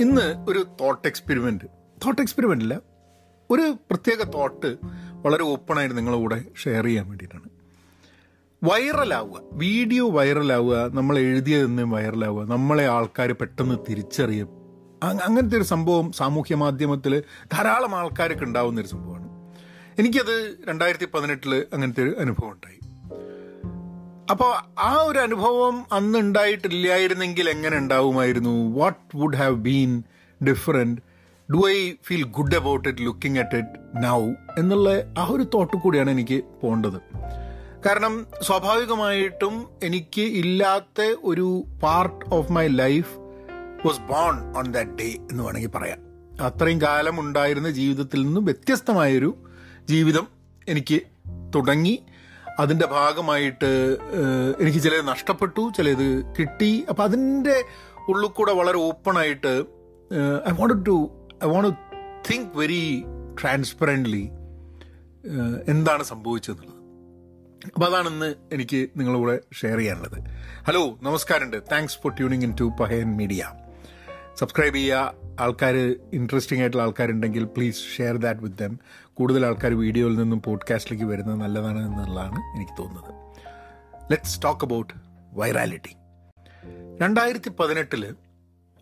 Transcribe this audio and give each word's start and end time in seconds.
ഇന്ന് 0.00 0.50
ഒരു 0.50 0.66
thought 0.80 1.08
experiment 1.08 1.64
thought 2.04 2.22
experiment 2.22 2.64
അല്ല 2.64 2.80
ഒരു 3.50 3.76
പ്രത്യേക 3.90 4.22
തോട്ട് 4.22 4.76
വളരെ 5.10 5.42
ഓപ്പണായിട്ട് 5.42 5.96
നിങ്ങളുടെ 5.96 6.20
കൂടെ 6.20 6.44
ഷെയർ 6.62 6.84
ചെയ്യാൻ 6.84 7.08
വേണ്ടിയിട്ടാണ്. 7.08 7.48
വൈറലാവുക 8.62 9.40
വീഡിയോ 9.52 10.10
വൈറലാവുക 10.10 10.90
നമ്മൾ 10.94 11.18
എഴുതിയതെന്നും 11.18 11.90
വൈറലാവുക 11.90 12.46
നമ്മളെ 12.50 12.86
ആൾക്കാർ 12.86 13.32
പെട്ടെന്ന് 13.32 13.74
തിരിച്ചറിയും. 13.90 14.48
അങ്ങനത്തെ 15.04 15.56
ഒരു 15.56 15.64
സംഭവം 15.64 16.12
സാമൂഹ്യ 16.12 16.54
മാധ്യമത്തിൽ 16.54 17.22
ധാരാളം 17.52 17.94
ആൾക്കാരൊക്കെ 17.94 18.44
ഉണ്ടാവുന്ന 18.44 18.80
ഒരു 18.80 18.88
സംഭവമാണ്. 18.88 19.28
എനിക്കത് 19.98 20.58
രണ്ടായിരത്തി 20.68 21.08
പതിനെട്ടിൽ 21.14 21.66
അങ്ങനത്തെ 21.72 22.02
ഒരു 22.02 22.16
അനുഭവം 22.20 22.50
ഉണ്ടായി. 22.50 22.78
അപ്പോൾ 24.30 24.80
ആ 24.80 24.92
ഒരു 25.02 25.18
അനുഭവം 25.18 25.84
അന്ന് 25.92 26.18
ഉണ്ടായിട്ടില്ലായിരുന്നെങ്കിൽ 26.18 27.50
എങ്ങനെ 27.50 27.76
ഉണ്ടാവുമായിരുന്നു? 27.76 28.78
What 28.78 29.16
would 29.16 29.36
have 29.36 29.54
been 29.54 30.02
different 30.46 31.00
do 31.52 31.68
I 31.68 31.92
feel 32.06 32.22
good 32.22 32.56
about 32.56 32.88
it 32.88 33.02
looking 33.02 33.38
at 33.38 33.56
it 33.56 34.04
now 34.04 34.20
എന്നുള്ള 34.58 35.14
ആ 35.18 35.26
ഒരു 35.30 35.46
തോട്ട് 35.54 35.76
കൂടിയാണ് 35.76 36.10
എനിക്ക് 36.10 36.44
പോകേണ്ടത് 36.62 36.98
കാരണം 37.86 38.26
സ്വാഭാവികമായിട്ടും 38.42 39.68
എനിക്ക് 39.82 40.20
ഇല്ലാത്ത 40.20 41.16
ഒരു 41.24 41.64
part 41.82 42.34
of 42.34 42.52
my 42.52 42.66
life 42.66 43.12
was 43.86 44.00
born 44.00 44.56
on 44.56 44.72
that 44.72 44.90
day 44.90 45.08
എന്ന് 45.30 45.42
വേണമെങ്കിൽ 45.44 45.68
പറയാം. 45.68 45.98
അത്രയും 46.40 46.80
കാലം 46.80 47.20
ഉണ്ടായിരുന്ന 47.20 47.70
ജീവിതത്തിൽ 47.70 48.26
നിന്നും 48.26 48.44
വ്യത്യസ്തമായൊരു 48.44 49.36
ജീവിതം 49.88 50.28
എനിക്ക് 50.68 51.00
തുടങ്ങി. 51.54 52.02
അതിന്റെ 52.58 52.86
ഭാഗമായിട്ട് 52.86 53.70
എനിക്ക് 54.60 54.78
ചിലത് 54.78 55.08
നഷ്ടപ്പെട്ടു 55.08 55.72
ചിലത് 55.76 56.06
കിട്ടി. 56.38 56.84
അപ്പം 56.88 57.04
അതിന്റെ 57.04 57.64
ഉള്ളിൽ 58.08 58.28
കൂടെ 58.28 58.52
വളരെ 58.52 58.78
ഓപ്പണായിട്ട് 58.78 59.52
I 60.48 60.52
want 60.52 60.86
to 60.86 60.96
I 61.44 61.48
want 61.48 61.68
to 61.68 61.74
think 62.30 62.58
very 62.58 63.04
transparently 63.42 64.24
എന്താണ് 65.68 66.02
സംഭവിച്ചതെന്നുള്ളത് 66.02 66.80
അപ്പോൾ 67.74 67.86
അതാണ് 67.86 68.08
ഇന്ന് 68.08 68.34
എനിക്ക് 68.52 68.88
നിങ്ങളുടെ 68.96 69.40
ഷെയർ 69.60 69.76
ചെയ്യാനുള്ളത്. 69.78 70.18
ഹലോ 70.66 70.98
നമസ്കാരമുണ്ട്. 71.02 71.62
Thanks 71.72 71.98
for 72.02 72.12
tuning 72.16 72.42
in 72.42 72.54
to 72.60 72.64
Pahayan 72.80 73.16
media 73.16 73.52
subscribe 74.34 74.74
ചെയ്യുക 74.74 75.23
ആൾക്കാർ 75.40 75.74
ഇൻട്രസ്റ്റിംഗ് 76.12 76.62
ആയിട്ടുള്ള 76.62 76.82
ആൾക്കാരുണ്ടെങ്കിൽ 76.82 77.44
please 77.44 77.80
share 77.96 78.16
that 78.16 78.40
with 78.40 78.56
them 78.56 78.78
കൂടുതൽ 79.14 79.46
ആൾക്കാർ 79.46 79.74
വീഡിയോയിൽ 79.74 80.16
നിന്നും 80.16 80.42
പോഡ്കാസ്റ്റിലേക്ക് 80.42 81.04
വരുന്നത് 81.04 81.40
നല്ലതാണ് 81.40 81.86
എന്നുള്ളതാണ് 81.86 82.56
എനിക്ക് 82.56 82.72
തോന്നുന്നത്. 82.78 83.14
ലെറ്റ്സ് 84.10 84.42
ടോക്ക് 84.42 84.64
അബൌട്ട് 84.64 84.94
വൈറാലിറ്റി 85.32 85.96
രണ്ടായിരത്തി 87.02 87.50
പതിനെട്ടിൽ 87.60 88.14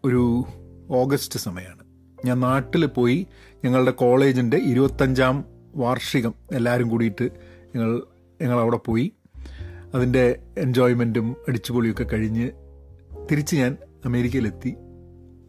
ഒരു 0.04 0.44
ഓഗസ്റ്റ് 0.90 1.38
സമയമാണ് 1.38 1.82
ഞാൻ 2.26 2.40
നാട്ടിൽ 2.40 2.86
പോയി 2.86 3.26
ഞങ്ങളുടെ 3.64 3.90
കോളേജിന്റെ 3.90 4.56
ഇരുപത്തഞ്ചാം 4.56 5.44
വാർഷികം 5.76 6.34
എല്ലാവരും 6.52 6.88
കൂടിയിട്ട് 6.88 7.30
ഞങ്ങൾ 7.76 8.60
അവിടെ 8.60 8.76
പോയി. 8.76 9.12
അതിന്റെ 9.94 10.42
എൻജോയ്മെന്റും 10.58 11.36
അടിച്ചുപൊളിയൊക്കെ 11.48 12.02
കഴിഞ്ഞ് 12.02 12.50
തിരിച്ച് 13.30 13.56
ഞാൻ 13.56 13.76
അമേരിക്കയിലെത്തി. 14.04 14.74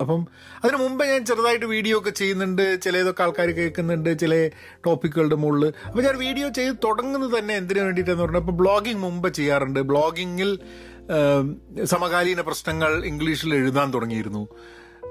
അപ്പം 0.03 0.21
അതിന് 0.61 0.77
മുമ്പ് 0.83 1.03
ഞാൻ 1.11 1.21
ചെറുതായിട്ട് 1.29 1.67
വീഡിയോ 1.75 1.95
ഒക്കെ 1.99 2.13
ചെയ്യുന്നുണ്ട് 2.21 2.63
ചിലതൊക്കെ 2.85 3.23
ആൾക്കാർ 3.25 3.49
കേൾക്കുന്നുണ്ട് 3.59 4.11
ചില 4.23 4.35
ടോപ്പിക്കുകളുടെ 4.85 5.37
മുകളിൽ 5.43 5.65
അപ്പോൾ 5.89 6.03
ഞാൻ 6.07 6.17
വീഡിയോ 6.25 6.49
ചെയ്ത് 6.59 6.77
തുടങ്ങുന്നത് 6.87 7.35
തന്നെ 7.39 7.55
എന്തിനു 7.61 7.81
വേണ്ടിയിട്ടെന്ന് 7.87 8.23
പറഞ്ഞാൽ 8.23 8.43
ഇപ്പോൾ 8.45 8.57
ബ്ലോഗിങ് 8.63 9.03
മുമ്പ് 9.07 9.29
ചെയ്യാറുണ്ട്. 9.39 9.81
ബ്ലോഗിങ്ങിൽ 9.91 10.51
സമകാലീന 11.95 12.41
പ്രശ്നങ്ങൾ 12.49 12.91
ഇംഗ്ലീഷിൽ 13.11 13.51
എഴുതാൻ 13.59 13.87
തുടങ്ങിയിരുന്നു. 13.95 14.43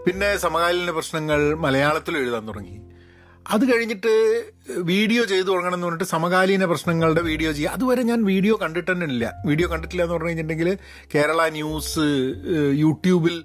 പിന്നെ 0.06 0.30
സമകാലീന 0.46 0.90
പ്രശ്നങ്ങൾ 0.98 1.40
മലയാളത്തിൽ 1.64 2.14
എഴുതാൻ 2.22 2.44
തുടങ്ങി. 2.50 2.76
അത് 3.46 3.64
കഴിഞ്ഞിട്ട് 3.70 4.12
വീഡിയോ 4.90 5.22
ചെയ്തു 5.30 5.46
തുടങ്ങണം 5.50 5.76
എന്ന് 5.76 5.86
പറഞ്ഞിട്ട് 5.86 6.08
സമകാലീന 6.12 6.64
പ്രശ്നങ്ങളുടെ 6.72 7.22
വീഡിയോ 7.28 7.50
ചെയ്യുക 7.56 7.72
അതുവരെ 7.76 8.02
ഞാൻ 8.10 8.20
വീഡിയോ 8.30 8.54
കണ്ടിട്ട് 8.62 8.90
തന്നെ 8.90 9.06
ഇല്ല. 9.12 9.24
വീഡിയോ 9.48 9.66
കണ്ടിട്ടില്ല 9.72 10.02
എന്ന് 10.04 10.14
പറഞ്ഞു 10.16 10.30
കഴിഞ്ഞിട്ടുണ്ടെങ്കിൽ 10.30 10.70
കേരള 11.14 11.48
ന്യൂസ് 11.58 12.06
യൂട്യൂബിൽ 12.82 13.36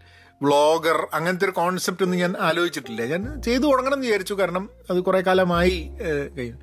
വ്ളോഗർ 0.41 1.07
അങ്ങനത്തെ 1.13 1.45
ഒരു 1.45 1.51
കോൺസെപ്റ്റ് 1.51 2.03
ഒന്നും 2.03 2.19
ഞാൻ 2.19 2.33
ആലോചിച്ചിട്ടില്ല. 2.39 3.05
ഞാൻ 3.05 3.41
ചെയ്തു 3.41 3.63
തുടങ്ങണം 3.63 3.95
എന്ന് 3.95 4.07
വിചാരിച്ചു 4.07 4.33
കാരണം 4.33 4.69
അത് 4.89 4.99
കുറേ 5.03 5.21
കാലമായി 5.21 5.77
കഴിഞ്ഞു. 6.37 6.57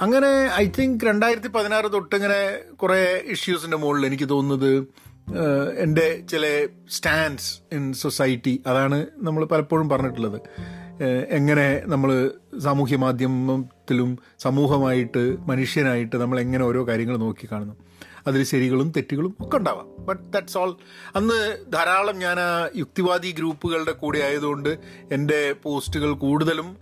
അങ്ങനെ 0.00 0.30
ഐ 0.54 0.64
തിങ്ക് 0.78 1.04
രണ്ടായിരത്തി 1.06 1.48
പതിനാറ് 1.48 1.92
തൊട്ട് 1.92 2.14
ഇങ്ങനെ 2.16 2.40
കുറേ 2.74 3.00
ഇഷ്യൂസിന്റെ 3.26 3.76
മുകളിൽ 3.76 4.06
എനിക്ക് 4.06 4.28
തോന്നുന്നത് 4.28 4.72
എന്റെ 5.84 6.06
ചില 6.30 6.44
സ്റ്റാൻഡ്സ് 6.90 7.60
ഇൻ 7.72 7.92
സൊസൈറ്റി 7.92 8.62
അതാണ് 8.66 8.98
നമ്മൾ 9.18 9.44
പലപ്പോഴും 9.44 9.88
പറഞ്ഞിട്ടുള്ളത്. 9.88 10.38
എങ്ങനെ 11.28 11.82
നമ്മൾ 11.86 12.10
സാമൂഹ്യ 12.58 12.96
മാധ്യമത്തിലും 12.96 14.18
സമൂഹമായിട്ട് 14.38 15.22
മനുഷ്യനായിട്ട് 15.48 16.16
നമ്മൾ 16.16 16.40
എങ്ങനെ 16.40 16.64
ഓരോ 16.64 16.82
കാര്യങ്ങൾ 16.88 17.16
നോക്കി 17.16 17.48
കാണുന്നു. 17.52 17.76
അതിൽ 18.26 18.44
ശരികളും 18.44 18.92
തെറ്റുകളും 18.96 19.36
ഒക്കെ 19.40 19.56
ഉണ്ടാവാം. 19.56 20.06
ബട്ട് 20.06 20.22
ദാറ്റ്സ് 20.32 20.58
ഓൾ 20.58 20.76
അന്ന് 21.16 21.64
ധാരാളം 21.72 22.18
ഞാൻ 22.18 22.40
ആ 22.40 22.68
യുക്തിവാദി 22.76 23.30
ഗ്രൂപ്പുകളുടെ 23.30 23.92
കൂടെ 23.92 24.18
ആയതുകൊണ്ട് 24.18 24.78
എന്റെ 25.12 25.54
പോസ്റ്റുകൾ 25.62 26.12
കൂടുതലും 26.12 26.76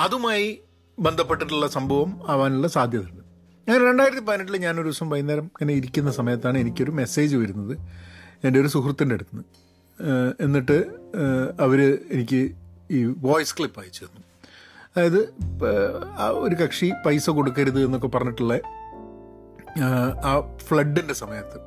അതുമായി 0.00 0.60
ബന്ധപ്പെട്ടിട്ടുള്ള 0.98 1.66
സംഭവം 1.68 2.30
ആവാനുള്ള 2.30 2.68
സാധ്യതയുണ്ട്. 2.68 3.24
ഞാൻ 3.70 3.88
രണ്ടായിരത്തി 3.88 4.20
പതിനെട്ടിൽ 4.20 4.56
ഞാനൊരു 4.56 4.82
ദിവസം 4.82 5.10
വൈകുന്നേരം 5.10 5.42
ഇങ്ങനെ 5.42 5.74
ഇരിക്കുന്ന 5.74 6.10
സമയത്താണ് 6.10 6.58
എനിക്കൊരു 6.58 6.90
മെസ്സേജ് 6.90 7.36
വരുന്നത്. 7.36 7.78
എന്റെ 8.44 8.60
ഒരു 8.60 8.68
സുഹൃത്തിന്റെ 8.68 9.14
അടുത്ത് 9.14 9.36
നിന്ന്. 9.36 10.32
എന്നിട്ട് 10.40 10.84
അവർ 11.60 11.98
എനിക്ക് 12.10 12.52
ഈ 12.90 13.04
വോയിസ് 13.04 13.56
ക്ലിപ്പ് 13.58 13.80
അയച്ചു 13.80 14.04
തന്നു. 14.04 14.22
അതായത് 14.96 15.20
ഒരു 16.22 16.54
കക്ഷി 16.54 16.92
പൈസ 17.06 17.30
കൊടുക്കരുത് 17.30 17.84
എന്നൊക്കെ 17.84 18.08
പറഞ്ഞിട്ടുള്ള 18.08 18.54
ആ 20.24 20.58
ഫ്ലഡിന്റെ 20.66 21.14
സമയത്ത്. 21.14 21.58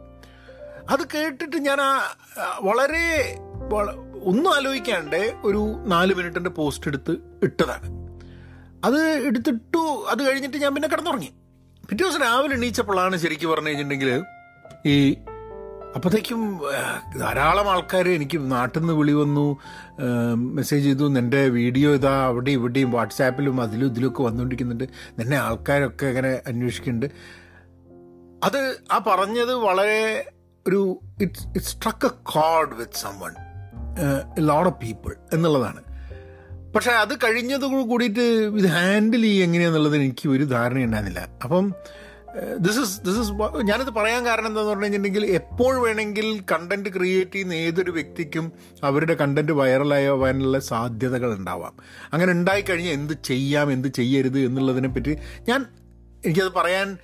അത് 0.90 1.04
കേട്ടിട്ട് 1.16 1.58
ഞാൻ 1.58 1.82
ആ 1.82 1.92
വളരെ 2.62 3.38
ഒന്നും 4.24 4.56
ആലോചിക്കാണ്ട് 4.56 5.34
ഒരു 5.44 5.62
നാല് 5.86 6.14
മിനിറ്റിന്റെ 6.14 6.50
പോസ്റ്റ് 6.50 6.88
എടുത്ത് 6.88 7.12
ഇട്ടതാണ്. 7.44 7.88
അത് 8.86 9.00
എടുത്തിട്ടു 9.28 10.06
അത് 10.10 10.22
കഴിഞ്ഞിട്ട് 10.28 10.58
ഞാൻ 10.58 10.76
പിന്നെ 10.76 10.90
കിടന്നുറങ്ങി. 10.90 11.30
പിറ്റേ 11.90 12.04
ദിവസം 12.04 12.22
രാവിലെ 12.22 12.56
എണീച്ചപ്പോഴാണ് 12.56 13.18
ശരിക്കും 13.18 13.50
പറഞ്ഞു 13.52 13.68
കഴിഞ്ഞിട്ടുണ്ടെങ്കിൽ 13.68 14.24
ഈ 14.86 15.18
അപ്പോഴത്തേക്കും 15.96 16.62
ധാരാളം 17.20 17.70
ആൾക്കാർ 17.70 18.10
എനിക്ക് 18.10 18.52
നാട്ടിൽ 18.52 18.80
നിന്ന് 18.80 18.94
വിളി 18.94 19.12
വന്നു 19.12 19.58
മെസ്സേജ് 20.36 20.86
ചെയ്തു 20.86 21.18
എന്റെ 21.18 21.50
വീഡിയോ 21.50 21.94
ഇതാ 21.94 22.24
അവിടെ 22.24 22.52
ഇവിടെയും 22.52 22.92
വാട്സാപ്പിലും 22.92 23.62
അതിലും 23.62 23.88
ഇതിലൊക്കെ 23.88 24.24
വന്നുകൊണ്ടിരിക്കുന്നുണ്ട് 24.24 24.84
നിന്നെ 25.20 25.38
ആൾക്കാരൊക്കെ 25.38 26.06
ഇങ്ങനെ 26.06 26.42
അന്വേഷിക്കുന്നുണ്ട്. 26.48 27.47
അത് 28.44 28.78
ആ 28.92 29.04
പറഞ്ഞത് 29.08 29.54
വളരെ 29.54 30.32
ഒരു 30.68 31.00
it's 31.22 31.48
it 31.48 31.66
struck 31.66 32.06
a 32.06 32.10
code 32.24 32.76
with 32.76 32.94
someone 33.20 33.34
load 34.40 34.68
of 34.68 34.76
people 34.76 35.16
എന്നുള്ളതാണ്. 35.34 35.84
പക്ഷെ 36.74 36.92
അത് 36.92 37.18
കഴിഞ്ഞത് 37.18 37.62
കൂടിയിട്ട് 37.62 38.20
ഇത് 38.58 38.68
ഹാൻഡിൽ 38.68 39.22
ചെയ്യുക 39.22 39.46
എങ്ങനെയാന്നുള്ളത് 39.46 39.96
എനിക്ക് 39.96 40.30
ഒരു 40.30 40.44
ധാരണ 40.44 40.78
ഉണ്ടായിരുന്നില്ല. 40.78 41.30
അപ്പം 41.44 41.74
ദിസ് 42.60 42.80
ഇസ് 42.80 43.02
ദിസ് 43.02 43.20
ഇസ് 43.20 43.32
ഞാനിത് 43.62 43.90
പറയാൻ 43.90 44.26
കാരണം 44.26 44.48
എന്താന്ന് 44.48 44.70
പറഞ്ഞു 44.70 44.84
കഴിഞ്ഞിട്ടുണ്ടെങ്കിൽ 44.84 45.32
എപ്പോൾ 45.32 45.76
വേണമെങ്കിൽ 45.76 46.44
കണ്ടന്റ് 46.52 46.90
ക്രിയേറ്റ് 46.90 47.32
ചെയ്യുന്ന 47.32 47.54
ഏതൊരു 47.54 47.92
വ്യക്തിക്കും 47.92 48.52
അവരുടെ 48.84 49.14
കണ്ടന്റ് 49.14 49.52
വൈറലായവാനുള്ള 49.52 50.60
സാധ്യതകൾ 50.60 51.36
ഉണ്ടാവാം. 51.38 51.74
അങ്ങനെ 52.14 52.32
ഉണ്ടായിക്കഴിഞ്ഞാൽ 52.32 52.92
എന്ത് 52.92 53.14
ചെയ്യാം 53.24 53.72
എന്ത് 53.72 53.88
ചെയ്യരുത് 53.88 54.40
എന്നുള്ളതിനെ 54.40 54.90
പറ്റി 54.90 55.18
ഞാൻ 55.48 55.66
എനിക്കത് 56.26 56.52
പറയാൻ 56.54 56.98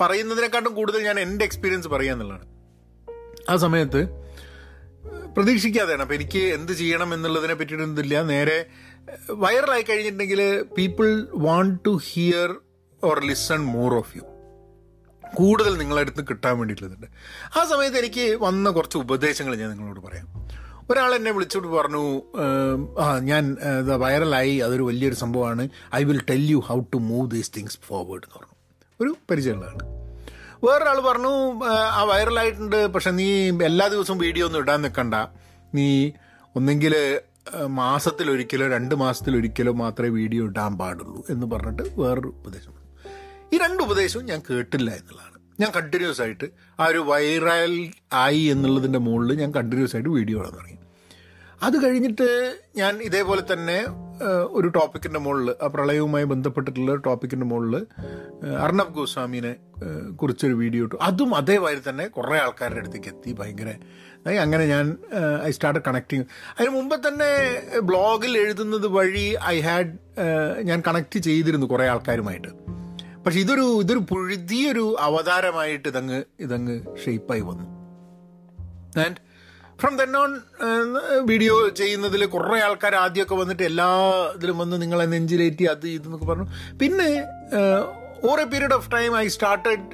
പറയുന്നതിനെക്കാട്ടും 0.00 0.74
കൂടുതൽ 0.74 1.00
ഞാൻ 1.02 1.20
എന്റെ 1.20 1.44
എക്സ്പീരിയൻസ് 1.44 1.88
പറയാന്നുള്ളതാണ് 1.88 2.46
ആ 3.48 3.56
സമയത്ത് 3.56 4.00
പ്രതീക്ഷിക്കാതെയാണ്. 5.36 6.02
അപ്പം 6.02 6.14
എനിക്ക് 6.14 6.38
എന്ത് 6.38 6.72
ചെയ്യണം 6.72 7.14
എന്നുള്ളതിനെ 7.14 7.54
പറ്റിയിട്ടൊന്നുമില്ല 7.54 8.22
നേരെ 8.22 8.58
വൈറലായി 9.30 9.82
കഴിഞ്ഞിട്ടുണ്ടെങ്കിൽ 9.82 10.62
people 10.78 11.28
want 11.34 11.78
to 11.86 11.92
hear 12.12 12.54
or 13.04 13.18
listen 13.24 13.60
more 13.76 13.94
of 13.94 14.16
you 14.16 14.22
കൂടുതൽ 15.34 15.78
നിങ്ങളുടെ 15.78 16.00
അടുത്ത് 16.00 16.22
കിട്ടാൻ 16.28 16.58
വേണ്ടിയിട്ടുള്ളതുണ്ട്. 16.58 17.08
ആ 17.58 17.64
സമയത്ത് 17.64 17.98
എനിക്ക് 17.98 18.24
വന്ന 18.42 18.70
കുറച്ച് 18.70 18.98
ഉപദേശങ്ങൾ 18.98 19.54
ഞാൻ 19.56 19.70
നിങ്ങളോട് 19.70 20.00
പറയാം. 20.00 20.26
ഒരാൾ 20.90 21.14
എന്നെ 21.14 21.30
വിളിച്ചോട്ട് 21.30 21.68
പറഞ്ഞു 21.68 22.02
"ഏം, 22.44 23.00
ആ 23.00 23.18
ഞാൻ 23.20 23.44
വൈറലായി 23.98 24.56
അതൊരു 24.56 24.82
വലിയൊരു 24.82 25.14
സംഭവമാണ്. 25.14 25.64
I 25.94 26.04
will 26.04 26.20
tell 26.30 26.42
you 26.50 26.58
how 26.58 26.80
to 26.94 26.96
move 27.10 27.30
these 27.30 27.50
things 27.56 27.78
forward 27.86 28.22
എന്ന് 28.24 28.36
പറഞ്ഞു. 28.38 28.54
ഒരു 29.00 29.16
പരിചയമുള്ളതാണ് 29.30 29.84
വേറൊരാൾ 30.64 31.00
പറഞ്ഞു 31.00 31.32
"ആ, 31.64 32.02
വൈറലായിട്ടുണ്ട് 32.02 32.86
പക്ഷെ 32.86 33.10
നീ 33.10 33.26
എല്ലാ 33.64 33.88
ദിവസവും 33.88 34.18
വീഡിയോ 34.18 34.46
ഒന്നും 34.46 34.58
ഇടാൻ 34.58 34.82
നിൽക്കണ്ട 34.82 35.14
നീ 35.74 35.88
ഒന്നെങ്കിൽ 36.56 36.94
മാസത്തിലൊരിക്കലോ 37.80 38.68
രണ്ട് 38.68 38.94
മാസത്തിലൊരിക്കലോ 38.94 39.72
മാത്രമേ 39.72 40.08
വീഡിയോ 40.10 40.44
ഇടാൻ 40.44 40.78
പാടുള്ളൂ 40.78 41.24
എന്ന് 41.30 41.46
പറഞ്ഞിട്ട് 41.46 42.00
വേറൊരു 42.00 42.28
ഉപദേശം. 42.38 42.72
ഈ 43.52 43.58
രണ്ട് 43.58 43.82
ഉപദേശവും 43.82 44.24
ഞാൻ 44.26 44.42
കേട്ടില്ല 44.50 44.90
എന്നുള്ളതാണ്. 44.90 45.32
ഞാൻ 45.60 45.70
കണ്ടിന്യൂസ് 45.76 46.20
ആയിട്ട് 46.22 46.46
ആ 46.80 46.86
ഒരു 46.86 46.98
വൈറൽ 47.10 47.74
ആയി 48.12 48.40
എന്നുള്ളതിന്റെ 48.54 48.98
മുകളിൽ 48.98 49.38
ഞാൻ 49.40 49.54
കണ്ടിന്യൂസ് 49.54 49.96
ആയിട്ട് 49.96 50.08
വീഡിയോ 50.08 50.38
ഇടാൻ 50.40 50.52
തുടങ്ങി. 50.52 50.75
അത് 51.62 51.84
കഴിഞ്ഞിട്ട് 51.84 52.56
ഞാൻ 52.76 52.98
ഇതേപോലെ 53.02 53.42
തന്നെ 53.52 53.86
ഒരു 54.48 54.68
ടോപ്പിക്കിന്റെ 54.68 55.20
മുകളിൽ 55.20 55.54
ആ 55.62 55.66
പ്രളയവുമായി 55.66 56.24
ബന്ധപ്പെട്ടിട്ടുള്ള 56.24 56.94
ടോപ്പിക്കിന്റെ 56.94 57.46
മുകളിൽ 57.46 57.86
അർണബ് 58.46 58.94
ഗോസ്വാമിനെ 58.94 59.56
കുറിച്ചൊരു 60.12 60.52
വീഡിയോ 60.52 60.84
ഇട്ടു. 60.84 60.94
അതും 61.00 61.34
അതേമാതിരി 61.34 61.80
തന്നെ 61.88 62.06
കുറേ 62.06 62.38
ആൾക്കാരുടെ 62.38 62.78
അടുത്തേക്ക് 62.78 63.08
എത്തി. 63.08 63.32
ഭയങ്കര 63.32 63.74
അങ്ങനെ 64.28 64.66
ഞാൻ 64.66 64.96
ഐ 65.44 65.50
സ്റ്റാർട്ട് 65.50 65.80
കണക്റ്റിങ്. 65.86 66.24
അതിന് 66.60 66.70
മുമ്പ് 66.70 67.08
തന്നെ 67.08 67.30
ബ്ലോഗിൽ 67.80 68.38
എഴുതുന്നത് 68.38 68.86
വഴി 68.86 69.36
ഐ 69.46 69.60
ഹാഡ് 69.60 69.92
ഞാൻ 70.62 70.82
കണക്ട് 70.88 71.18
ചെയ്തിരുന്നു 71.18 71.66
കുറേ 71.66 71.86
ആൾക്കാരുമായിട്ട്. 71.86 72.48
പക്ഷെ 73.24 73.40
ഇതൊരു 73.40 73.80
ഇതൊരു 73.80 73.98
പുഴുതിയൊരു 73.98 74.96
അവതാരമായിട്ട് 75.00 75.88
ഇതങ്ങ് 75.88 76.24
ഇതങ്ങ് 76.40 76.80
ഷേപ്പായി 77.06 77.40
വന്നു. 77.40 77.64
And 79.04 79.25
from 79.80 79.94
then 80.00 80.12
on 80.22 80.30
video 81.30 81.54
ചെയ്യുന്നതിൽ 81.80 82.22
കുറേ 82.34 82.58
ആൾക്കാർ 82.66 82.94
ആദ്യമൊക്കെ 83.04 83.36
വന്നിട്ട് 83.42 83.64
എല്ലാ 83.70 83.88
ഇതിലും 84.36 84.58
വന്ന് 84.62 84.76
നിങ്ങളെ 84.82 85.06
നെഞ്ചിലേറ്റി 85.14 85.64
അത് 85.74 85.86
ഇതെന്നൊക്കെ 85.96 86.26
പറഞ്ഞു. 86.30 86.48
പിന്നെ 86.80 87.10
over 88.28 88.40
a 88.44 88.46
period 88.54 88.76
of 88.78 88.88
time 88.96 89.12
I 89.22 89.26
started 89.36 89.84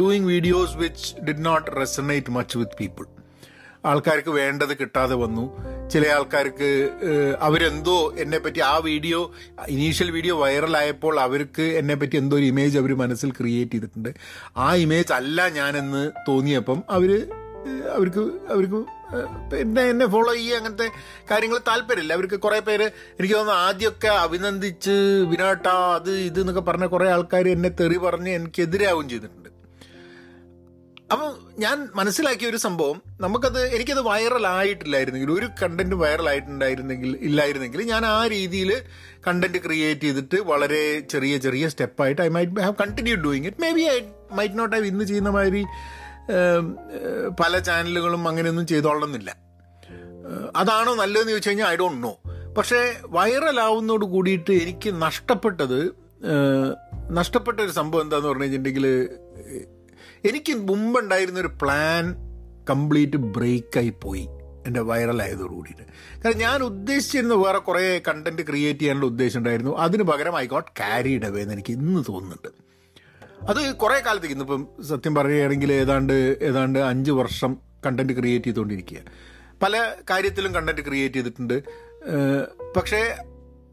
doing 0.00 0.28
videos 0.34 0.76
which 0.84 1.08
did 1.26 1.44
not 1.48 1.66
resonate 1.80 2.34
much 2.38 2.58
with 2.62 2.78
people 2.82 3.06
ആൾക്കാർക്ക് 3.90 4.32
വേണ്ടത് 4.40 4.72
കിട്ടാതെ 4.80 5.14
വന്നു. 5.22 5.44
ചില 5.92 6.04
ആൾക്കാർക്ക് 6.16 6.68
അവരെന്തോ 7.46 7.96
എന്നെ 8.22 8.38
പറ്റി 8.44 8.60
ആ 8.72 8.74
വീഡിയോ 8.90 9.18
ഇനീഷ്യൽ 9.76 10.10
വീഡിയോ 10.16 10.34
വൈറലായപ്പോൾ 10.42 11.14
അവർക്ക് 11.26 11.64
എന്നെ 11.80 11.94
പറ്റി 12.02 12.16
എന്തോ 12.22 12.36
ഒരു 12.40 12.46
ഇമേജ് 12.52 12.76
അവർ 12.82 12.92
മനസ്സിൽ 13.02 13.30
ക്രിയേറ്റ് 13.38 13.72
ചെയ്തിട്ടുണ്ട്. 13.76 14.10
ആ 14.66 14.68
ഇമേജ് 14.84 15.12
അല്ല 15.20 15.48
ഞാനെന്ന് 15.58 16.04
തോന്നിയപ്പം 16.28 16.80
അവർ 16.98 17.12
അവർക്ക് 17.96 18.22
അവർക്ക് 18.52 18.80
പിന്നെ 19.52 19.82
എന്നെ 19.90 20.06
ഫോളോ 20.06 20.34
ചെയ്യുക 20.34 20.58
അങ്ങനത്തെ 20.58 20.86
കാര്യങ്ങൾ 21.30 21.58
താല്പര്യമില്ല. 21.68 22.12
അവർക്ക് 22.12 22.40
കുറേ 22.40 22.58
പേര് 22.68 22.86
എനിക്ക് 23.18 23.34
തോന്നുന്നു 23.34 23.60
ആദ്യമൊക്കെ 23.66 24.08
അഭിനന്ദിച്ച് 24.24 24.94
വിനാട്ടാ 25.32 25.74
അത് 25.94 26.12
ഇത് 26.28 26.40
എന്നൊക്കെ 26.40 26.60
പറഞ്ഞ 26.60 26.86
കുറേ 26.86 27.08
ആൾക്കാർ 27.16 27.48
എന്നെ 27.48 27.68
തെറി 27.80 27.96
പറഞ്ഞ് 27.96 28.30
എനിക്കെതിരാവും 28.30 29.08
ചെയ്തിട്ടുണ്ട്. 29.08 29.48
അപ്പം 31.12 31.32
ഞാൻ 31.58 31.88
മനസ്സിലാക്കിയ 31.94 32.48
ഒരു 32.48 32.56
സംഭവം 32.56 32.98
നമുക്കത് 33.20 33.58
എനിക്കത് 33.76 34.00
വൈറൽ 34.00 34.46
ആയിട്ടില്ലായിരുന്നെങ്കിൽ 34.46 35.32
ഒരു 35.32 35.46
കണ്ടന്റ് 35.62 35.94
വൈറൽ 35.94 36.28
ആയിട്ടുണ്ടായിരുന്നെങ്കിൽ 36.28 37.10
ഇല്ലായിരുന്നെങ്കിൽ 37.20 37.80
ഞാൻ 37.82 38.06
ആ 38.06 38.26
രീതിയിൽ 38.26 38.70
കണ്ടന്റ് 39.26 39.58
ക്രിയേറ്റ് 39.58 40.00
ചെയ്തിട്ട് 40.00 40.38
വളരെ 40.52 41.00
ചെറിയ 41.00 41.38
ചെറിയ 41.38 41.68
സ്റ്റെപ്പായിട്ട് 41.68 42.22
I 42.22 42.28
might 42.28 42.60
have 42.60 42.76
continue 42.82 43.16
doing 43.26 43.46
it 43.46 43.62
maybe 43.70 43.84
I 43.96 43.98
might 44.32 44.58
not 44.58 44.74
have 44.76 44.86
ഇന്ന് 44.86 45.04
ചെയ്യുന്ന 45.04 45.30
മാതിരി 45.30 45.62
പല 47.40 47.58
ചാനലുകളും 47.58 48.28
അങ്ങനെയൊന്നും 48.28 48.66
ചെയ്തോളണമെന്നില്ല. 48.66 49.30
ഏഹ്, 50.26 50.48
അതാണോ 50.56 50.94
നല്ലതെന്ന് 50.94 51.30
ചോദിച്ചു 51.32 51.48
കഴിഞ്ഞാൽ 51.48 51.66
ഐ 51.66 51.76
ഡോണ്ട് 51.76 52.02
നോ. 52.02 52.12
പക്ഷേ 52.54 52.94
വൈറലാവുന്നതോട് 53.06 54.04
കൂടിയിട്ട് 54.04 54.52
എനിക്ക് 54.52 55.02
നഷ്ടപ്പെട്ടത് 55.02 55.78
നഷ്ടപ്പെട്ട 57.10 57.60
ഒരു 57.60 57.70
സംഭവം 57.70 58.02
എന്താന്ന് 58.02 58.28
പറഞ്ഞു 58.28 58.42
കഴിഞ്ഞിട്ടുണ്ടെങ്കിൽ 58.42 58.86
എനിക്ക് 60.24 60.52
മുമ്പുണ്ടായിരുന്ന 60.52 61.40
ഒരു 61.40 61.50
പ്ലാൻ 61.62 62.04
കംപ്ലീറ്റ് 62.70 63.16
ബ്രേക്കായി 63.16 63.92
പോയി 64.02 64.28
എന്റെ 64.66 64.80
വൈറലായതോട് 64.80 65.52
കൂടിയിട്ട്. 65.52 65.82
കാരണം 66.24 66.38
ഞാൻ 66.38 66.62
ഉദ്ദേശിച്ചിരുന്ന 66.62 67.34
വേറെ 67.34 67.58
കുറേ 67.58 68.00
കണ്ടന്റ് 68.08 68.42
ക്രിയേറ്റ് 68.42 68.80
ചെയ്യാനുള്ള 68.80 69.06
ഉദ്ദേശം 69.06 69.38
ഉണ്ടായിരുന്നു. 69.38 69.78
അതിന് 69.78 70.02
പകരം 70.02 70.38
ഐ 70.38 70.46
ഗോട്ട് 70.46 70.70
ക്യാരിഡ് 70.70 71.26
അവേ 71.26 71.42
എന്ന് 71.42 71.54
എനിക്ക് 71.54 71.72
ഇന്ന് 71.72 72.04
തോന്നുന്നുണ്ട്. 72.08 72.50
അത് 73.48 73.76
കുറേ 73.76 74.00
കാലത്തേക്ക് 74.00 74.34
ഇന്നിപ്പം 74.34 74.68
സത്യം 74.82 75.14
പറയുകയാണെങ്കിൽ 75.14 75.72
ഏതാണ്ട് 75.72 76.38
ഏതാണ്ട് 76.42 76.78
അഞ്ച് 76.78 77.10
വർഷം 77.10 77.58
കണ്ടന്റ് 77.86 78.12
ക്രിയേറ്റ് 78.12 78.44
ചെയ്തുകൊണ്ടിരിക്കുക. 78.44 78.98
പല 79.62 79.94
കാര്യത്തിലും 80.10 80.54
കണ്ടന്റ് 80.54 80.82
ക്രിയേറ്റ് 80.82 81.14
ചെയ്തിട്ടുണ്ട്. 81.14 81.56
പക്ഷേ 82.76 83.16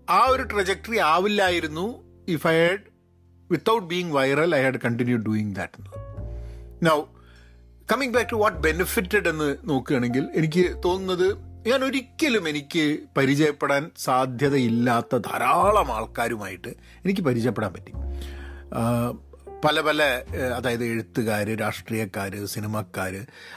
ആ 0.09 0.25
ഒരു 0.25 0.43
trajectory 0.43 0.97
ആവില്ലായിരുന്നു 0.97 2.03
if 2.27 2.47
I 2.47 2.67
had 2.67 2.85
without 3.51 3.87
being 3.87 4.11
viral 4.11 4.55
I 4.55 4.61
had 4.61 4.79
continue 4.85 5.17
doing 5.17 5.55
that 5.55 5.83
now 6.85 6.97
coming 7.91 8.13
back 8.13 8.31
to 8.31 8.35
what 8.35 8.59
benefited 8.59 9.27
എന്ന് 9.27 9.55
നോക്കുകയാണെങ്കിൽ 9.63 10.27
എനിക്ക് 10.35 10.65
തോന്നുന്നത് 10.85 11.37
ഞാൻ 11.69 11.83
ഒരിക്കലും 11.83 12.49
എനിക്ക് 12.49 12.99
പരിചയപ്പെടാൻ 13.17 13.91
സാധ്യതയില്ലാത്ത 13.97 15.17
ധാരാളം 15.17 15.91
ആൾക്കാരുമായിട്ട് 15.91 16.67
എനിക്ക് 17.05 17.21
പരിചയപ്പെടാൻ 17.21 17.73
പറ്റി. 17.73 17.91
പല 19.65 19.81
പല 19.81 20.01
അതായത് 20.57 20.83
എഴുത്തുകാർ 20.85 21.57
രാഷ്ട്രീയക്കാർ 21.59 22.45
സിനിമക്കാർ 22.45 23.13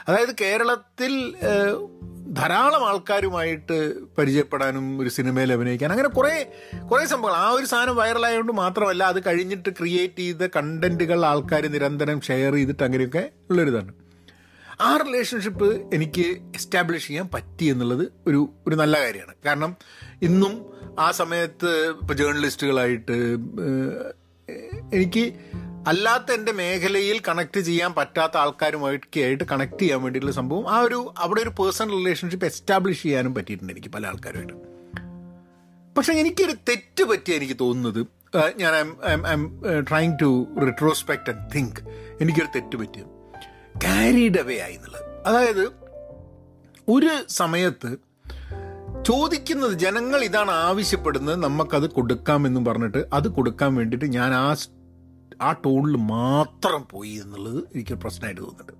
അതായത് 0.07 0.35
കേരളത്തിൽ 0.41 1.13
ധാരാളം 2.27 2.87
ആൾക്കാരുമായിട്ട് 2.87 3.77
പരിചയപ്പെടാനും 4.17 5.01
ഒരു 5.01 5.09
സിനിമയിൽ 5.09 5.53
അഭിനയിക്കാൻ 5.53 5.91
അങ്ങനെ 5.91 6.09
കുറേ 6.09 6.33
കുറേ 6.91 7.05
സംഭവങ്ങൾ. 7.05 7.39
ആ 7.39 7.49
ഒരു 7.49 7.65
സാധനം 7.65 7.95
വൈറലായതുകൊണ്ട് 7.95 8.51
മാത്രമല്ല 8.51 9.03
അത് 9.03 9.19
കഴിഞ്ഞിട്ട് 9.25 9.69
ക്രിയേറ്റ് 9.69 10.19
ചെയ്ത 10.19 10.47
കണ്ടന്റുകൾ 10.55 11.25
ആൾക്കാർ 11.25 11.65
നിരന്തരം 11.67 12.21
ഷെയർ 12.21 12.53
ചെയ്തിട്ട് 12.53 12.83
അങ്ങനെയൊക്കെ 12.83 13.29
ഉള്ളൊരിതാണ് 13.49 13.93
ആ 14.81 14.97
റിലേഷൻഷിപ്പ് 14.97 15.81
എനിക്ക് 15.93 16.25
എസ്റ്റാബ്ലിഷ് 16.55 17.07
ചെയ്യാൻ 17.07 17.29
പറ്റി 17.33 17.65
എന്നുള്ളത് 17.65 18.11
ഒരു 18.27 18.49
ഒരു 18.67 18.75
നല്ല 18.75 18.99
കാര്യമാണ്. 18.99 19.35
കാരണം 19.45 19.75
ഇന്നും 20.21 20.53
ആ 20.99 21.11
സമയത്ത് 21.11 21.89
ഇപ്പോൾ 22.01 22.13
ജേർണലിസ്റ്റുകളായിട്ട് 22.13 23.17
എനിക്ക് 24.93 25.33
അല്ലാത്ത 25.87 26.31
എന്റെ 26.31 26.51
മേഖലയിൽ 26.51 27.21
കണക്ട് 27.27 27.59
ചെയ്യാൻ 27.59 27.93
പറ്റാത്ത 27.93 28.37
ആൾക്കാരുമായിട്ട് 28.37 29.19
ആയിട്ട് 29.19 29.43
കണക്ട് 29.51 29.79
ചെയ്യാൻ 29.79 30.01
വേണ്ടിയിട്ടുള്ള 30.01 30.35
സംഭവം 30.35 30.69
ആ 30.69 30.79
ഒരു 30.79 31.13
അവിടെ 31.17 31.41
ഒരു 31.41 31.49
പേഴ്സണൽ 31.49 31.91
റിലേഷൻഷിപ്പ് 31.91 32.45
എസ്റ്റാബ്ലിഷ് 32.45 33.03
ചെയ്യാനും 33.03 33.35
പറ്റിയിട്ടുണ്ട് 33.35 33.73
എനിക്ക് 33.73 33.87
പല 33.87 34.07
ആൾക്കാരുമായിട്ട്. 34.07 34.53
പക്ഷെ 35.97 36.13
എനിക്കൊരു 36.13 36.51
തെറ്റ് 36.51 37.03
പറ്റിയ 37.03 37.35
എനിക്ക് 37.35 37.57
തോന്നുന്നത്. 37.59 38.07
ഞാൻ 38.57 38.73
I 38.75 39.13
am 39.31 39.61
trying 39.89 40.13
to 40.21 40.47
retrospect 40.65 41.29
and 41.29 41.55
think 41.55 41.81
എനിക്കൊരു 42.21 42.47
തെറ്റ് 42.55 42.75
പറ്റിയത് 42.75 43.11
ക്യാരീഡ് 43.81 44.39
അവേ 44.39 44.57
ആയി 44.57 44.73
എന്നുള്ളത്. 44.73 45.03
അതായത് 45.25 45.65
ഒരു 46.89 47.11
സമയത്ത് 47.27 47.97
ചോദിക്കുന്നത് 49.03 49.73
ജനങ്ങൾ 49.73 50.23
ഇതാണ് 50.23 50.51
ആവശ്യപ്പെടുന്നത് 50.51 51.43
നമുക്കത് 51.43 51.89
കൊടുക്കാമെന്നും 51.89 52.65
പറഞ്ഞിട്ട് 52.65 53.05
അത് 53.13 53.27
കൊടുക്കാൻ 53.27 53.75
വേണ്ടിയിട്ട് 53.75 54.05
ഞാൻ 54.05 54.33
ആ 54.33 54.53
ആ 55.41 55.51
ടോണിൽ 55.65 55.95
മാത്രം 55.95 56.87
പോയി 56.91 57.13
എന്നുള്ളത് 57.23 57.59
എനിക്ക് 57.73 57.93
പ്രശ്നമായിട്ട് 57.93 58.41
തോന്നുന്നുണ്ട്. 58.41 58.73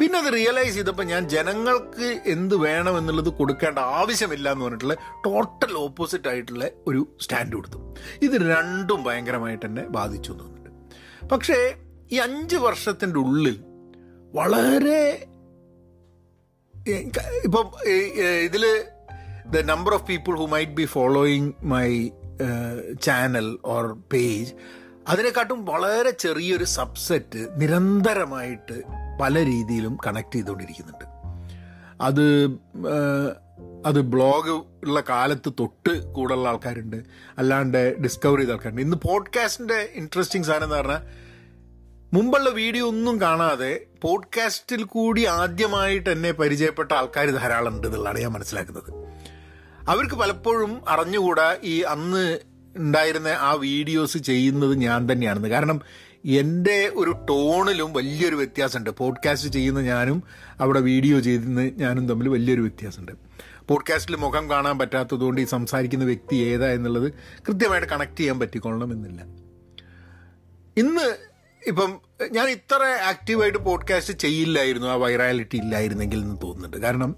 പിന്നെ 0.00 0.18
അത് 0.18 0.28
റിയലൈസ് 0.34 0.74
ചെയ്തപ്പോൾ 0.74 1.02
ഞാൻ 1.02 1.28
ജനങ്ങൾക്ക് 1.28 2.06
എന്ത് 2.26 2.54
വേണം 2.56 2.98
എന്നുള്ളത് 2.98 3.28
കൊടുക്കേണ്ട 3.28 3.78
ആവശ്യമില്ല 3.78 4.52
എന്ന് 4.52 4.64
പറഞ്ഞിട്ടുള്ള 4.64 4.96
ടോട്ടൽ 5.26 5.72
ഓപ്പോസിറ്റ് 5.72 6.28
ആയിട്ടുള്ള 6.28 6.64
ഒരു 6.86 7.16
സ്റ്റാൻഡ് 7.20 7.54
കൊടുത്തു. 7.56 7.80
ഇത് 8.22 8.36
രണ്ടും 8.52 9.04
ഭയങ്കരമായിട്ട് 9.04 9.66
എന്നെ 9.66 9.84
ബാധിച്ചു 9.98 10.32
തോന്നുന്നുണ്ട്. 10.32 10.70
പക്ഷേ 11.32 11.58
ഈ 12.12 12.18
അഞ്ച് 12.18 12.56
വർഷത്തിന്റെ 12.56 13.18
ഉള്ളിൽ 13.18 13.58
വളരെ 14.34 15.28
ഇപ്പം 17.44 17.66
ഇതിൽ 18.44 18.64
the 19.46 19.60
number 19.64 19.94
of 19.94 20.06
people 20.06 20.36
who 20.36 20.46
might 20.46 20.72
be 20.72 20.84
following 20.84 21.52
my 21.62 21.88
channel 23.02 23.58
or 23.64 23.86
page 24.12 24.52
അതിനെക്കാട്ടും 25.08 25.64
വളരെ 25.64 26.10
ചെറിയൊരു 26.10 26.64
സബ്സെറ്റ് 26.64 27.48
നിരന്തരമായിട്ട് 27.56 28.82
പല 29.22 29.38
രീതിയിലും 29.38 29.98
കണക്ട് 30.06 30.34
ചെയ്തുകൊണ്ടിരിക്കുന്നുണ്ട്. 30.34 31.04
അത് 32.00 32.44
അത് 33.86 34.00
ബ്ലോഗ് 34.00 34.50
ഉള്ള 34.86 35.02
കാലത്ത് 35.08 35.52
തൊട്ട് 35.60 36.12
കൂടുതലുള്ള 36.12 36.48
ആൾക്കാരുണ്ട്. 36.48 36.96
അല്ലാണ്ട് 37.38 37.98
ഡിസ്കവർ 37.98 38.38
ചെയ്ത 38.38 38.50
ആൾക്കാരുണ്ട്. 38.50 38.82
ഇന്ന് 38.82 38.96
പോഡ്കാസ്റ്റിന്റെ 38.96 39.88
ഇൻട്രസ്റ്റിംഗ് 39.94 40.46
സാധനം 40.46 40.64
എന്ന് 40.64 40.76
പറഞ്ഞാൽ 40.76 41.00
മുമ്പുള്ള 42.12 42.50
വീഡിയോ 42.50 42.88
ഒന്നും 42.88 43.20
കാണാതെ 43.20 43.86
പോഡ്കാസ്റ്റിൽ 44.02 44.82
കൂടി 44.82 45.24
ആദ്യമായിട്ട് 45.24 46.10
എന്നെ 46.10 46.32
പരിചയപ്പെട്ട 46.32 46.92
ആൾക്കാർ 46.92 47.30
ധാരാളം 47.30 47.76
ഉണ്ട് 47.76 47.86
എന്നുള്ളതാണ് 47.86 48.18
ഞാൻ 48.18 48.32
മനസ്സിലാക്കുന്നത്. 48.32 48.92
അവർക്ക് 49.88 50.14
പലപ്പോഴും 50.14 50.82
അറിഞ്ഞുകൂടാ 50.88 51.56
ഈ 51.62 51.80
അന്ന് 51.80 52.38
ഉണ്ടായിരുന്ന 52.76 53.28
ആ 53.28 53.52
വീഡിയോസ് 53.52 54.18
ചെയ്യുന്നത് 54.18 54.74
ഞാൻ 54.74 55.12
തന്നെയാണെന്ന്. 55.12 55.48
കാരണം 55.48 55.80
എന്റെ 56.24 56.92
ഒരു 56.94 57.10
ടോണിലും 57.10 57.92
വലിയൊരു 57.92 58.36
വ്യത്യാസമുണ്ട്. 58.36 58.90
പോഡ്കാസ്റ്റ് 58.90 59.48
ചെയ്യുന്ന 59.48 59.80
ഞാനും 59.80 60.22
അവിടെ 60.60 60.80
വീഡിയോ 60.80 61.20
ചെയ്യുന്ന 61.20 61.62
ഞാനും 61.62 62.08
തമ്മിൽ 62.08 62.28
വലിയൊരു 62.28 62.60
വ്യത്യാസമുണ്ട്. 62.60 63.12
പോഡ്കാസ്റ്റിൽ 63.68 64.16
മുഖം 64.16 64.50
കാണാൻ 64.50 64.78
പറ്റാത്തതുകൊണ്ട് 64.78 65.40
ഈ 65.40 65.44
സംസാരിക്കുന്ന 65.44 66.04
വ്യക്തി 66.04 66.36
ഏതാ 66.36 66.66
എന്നുള്ളത് 66.66 67.12
കൃത്യമായിട്ട് 67.48 67.88
കണക്ട് 67.88 68.16
ചെയ്യാൻ 68.16 68.38
പറ്റിക്കൊള്ളണമെന്നില്ല. 68.38 69.22
ഇന്ന് 70.76 71.16
ഇപ്പം 71.66 72.00
ഞാൻ 72.30 72.48
ഇത്ര 72.48 72.82
ആക്റ്റീവായിട്ട് 73.08 73.58
പോഡ്കാസ്റ്റ് 73.58 74.18
ചെയ്യില്ലായിരുന്നു 74.18 74.88
ആ 74.88 74.94
വൈറാലിറ്റി 74.94 75.56
ഇല്ലായിരുന്നെങ്കിൽ 75.56 76.18
എന്ന് 76.18 76.36
തോന്നുന്നുണ്ട്. 76.42 76.76
കാരണം 76.76 77.16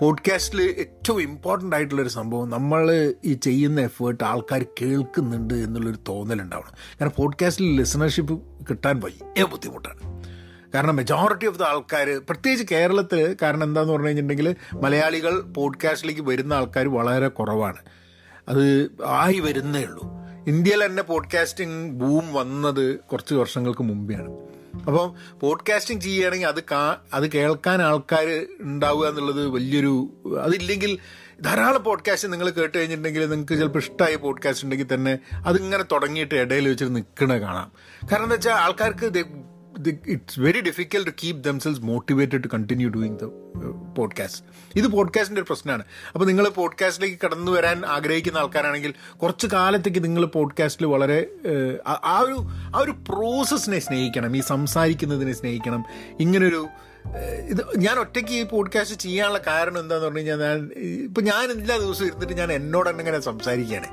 പോഡ്കാസ്റ്റിൽ 0.00 0.62
ഏറ്റവും 0.78 1.22
ഇമ്പോർട്ടന്റ് 1.22 1.76
ആയിട്ടുള്ളൊരു 1.76 2.08
സംഭവം 2.08 2.50
നമ്മൾ 2.50 3.14
ഈ 3.24 3.34
ചെയ്യുന്ന 3.34 3.80
എഫേർട്ട് 3.80 4.24
ആൾക്കാർ 4.24 4.66
കേൾക്കുന്നുണ്ട് 4.82 5.54
എന്നുള്ളൊരു 5.54 5.96
തോന്നലുണ്ടാവണം. 6.08 6.70
കാരണം 7.00 7.12
പോഡ്കാസ്റ്റിൽ 7.16 7.76
ലിസണർഷിപ്പ് 7.76 8.42
കിട്ടാൻ 8.70 9.00
വലിയ 9.04 9.44
ബുദ്ധിമുട്ടാണ്. 9.44 10.24
കാരണം 10.72 10.96
മെജോറിറ്റി 10.96 11.46
ഓഫ് 11.46 11.58
ദ 11.58 11.62
ആൾക്കാർ 11.62 12.20
പ്രത്യേകിച്ച് 12.30 12.74
കേരളത്തിൽ 12.74 13.36
കാരണം 13.42 13.64
എന്താന്ന് 13.64 13.92
പറഞ്ഞു 13.92 14.06
കഴിഞ്ഞിട്ടുണ്ടെങ്കിൽ 14.06 14.56
മലയാളികൾ 14.80 15.40
പോഡ്കാസ്റ്റിലേക്ക് 15.40 16.22
വരുന്ന 16.22 16.52
ആൾക്കാർ 16.52 16.88
വളരെ 16.88 17.28
കുറവാണ്. 17.28 17.78
അത് 18.48 18.90
ആയി 19.06 19.40
വരുന്നേ 19.40 19.84
ഉള്ളൂ. 19.84 20.14
ഇന്ത്യയിൽ 20.46 20.86
തന്നെ 20.86 21.02
പോഡ്കാസ്റ്റിംഗ് 21.02 21.92
ബൂം 21.92 22.32
വന്നത് 22.32 22.98
കുറച്ച് 22.98 23.34
വർഷങ്ങൾക്ക് 23.34 23.82
മുമ്പെയാണ്. 23.82 24.30
അപ്പം 24.74 25.14
പോഡ്കാസ്റ്റിംഗ് 25.40 26.02
ചെയ്യുകയാണെങ്കിൽ 26.02 26.46
അത് 26.46 26.62
കാ 26.70 26.96
അത് 27.14 27.32
കേൾക്കാൻ 27.32 27.82
ആൾക്കാർ 27.82 28.46
ഉണ്ടാവുക 28.60 29.08
എന്നുള്ളത് 29.08 29.46
വലിയൊരു 29.46 30.12
അതില്ലെങ്കിൽ 30.42 30.98
ധാരാളം 31.42 31.84
പോഡ്കാസ്റ്റ് 31.84 32.32
നിങ്ങൾ 32.32 32.50
കേട്ട് 32.50 32.78
കഴിഞ്ഞിട്ടുണ്ടെങ്കിൽ 32.78 33.30
നിങ്ങൾക്ക് 33.30 33.58
ചിലപ്പോൾ 33.58 33.78
ഇഷ്ടമായ 33.78 34.16
പോഡ്കാസ്റ്റ് 34.16 34.64
ഉണ്ടെങ്കിൽ 34.64 34.94
തന്നെ 34.94 35.18
അതിങ്ങനെ 35.46 35.82
തുടങ്ങിയിട്ട് 35.82 36.34
ഇടയിൽ 36.34 36.68
വെച്ചിട്ട് 36.68 36.96
നിൽക്കണ 36.96 37.40
കാണാം. 37.40 37.72
കാരണം 38.02 38.22
എന്താ 38.22 38.34
വെച്ചാൽ 38.34 38.52
ആൾക്കാർക്ക് 38.52 39.24
it's 39.88 40.40
very 40.40 40.60
difficult 40.60 41.04
to 41.04 41.10
keep 41.10 41.44
themselves 41.44 41.80
motivated 41.80 42.44
to 42.44 42.48
continue 42.54 42.88
doing 42.88 43.18
the 43.18 43.24
podcast 43.98 44.42
ഇത് 44.76 44.86
പോഡ്കാസ്റ്റിന്റെ 44.86 45.40
ഒരു 45.40 45.46
പ്രശ്നമാണ്. 45.48 45.82
അപ്പോൾ 46.14 46.24
നിങ്ങൾ 46.24 46.48
പോഡ്കാസ്റ്റിലേക്ക് 46.48 47.18
കടന്നു 47.24 47.52
വരാൻ 47.52 47.86
ആഗ്രഹിക്കുന്ന 47.86 48.38
ആൾക്കാരാണെങ്കിൽ 48.38 48.94
കുറച്ച് 49.22 49.46
കാലത്തേക്ക് 49.46 50.04
നിങ്ങൾ 50.04 50.26
പോഡ്കാസ്റ്റിൽ 50.26 50.86
വളരെ 50.86 51.26
ആ- 51.86 52.24
ഒരു 52.26 52.44
ആ 52.76 52.78
ഒരു 52.78 52.90
പ്രോസസ്സിനെ 52.90 53.78
സ്നേഹിക്കണം. 53.78 54.36
ഈ 54.36 54.40
സംസാരിക്കുന്നതിനെ 54.40 55.32
സ്നേഹിക്കണം. 55.32 55.84
ഇങ്ങനൊരു 56.20 56.68
ഇത് 57.50 57.78
ഞാൻ 57.78 57.98
ഒറ്റയ്ക്ക് 57.98 58.32
ഈ 58.32 58.42
പോഡ്കാസ്റ്റ് 58.42 58.96
ചെയ്യാനുള്ള 58.96 59.38
കാരണം 59.46 59.80
എന്താണെന്ന് 59.80 60.08
പറഞ്ഞു 60.08 60.18
കഴിഞ്ഞാൽ 60.18 60.38
ഞാൻ 60.38 60.70
ഇപ്പം 61.04 61.24
ഞാൻ 61.24 61.50
എല്ലാ 61.50 61.76
ദിവസവും 61.76 62.06
ഇരുന്നിട്ട് 62.06 62.34
ഞാൻ 62.34 62.52
എന്നോട് 62.52 62.90
തന്നെ 62.90 63.02
ഇങ്ങനെ 63.02 63.20
സംസാരിക്കുകയാണ്. 63.20 63.86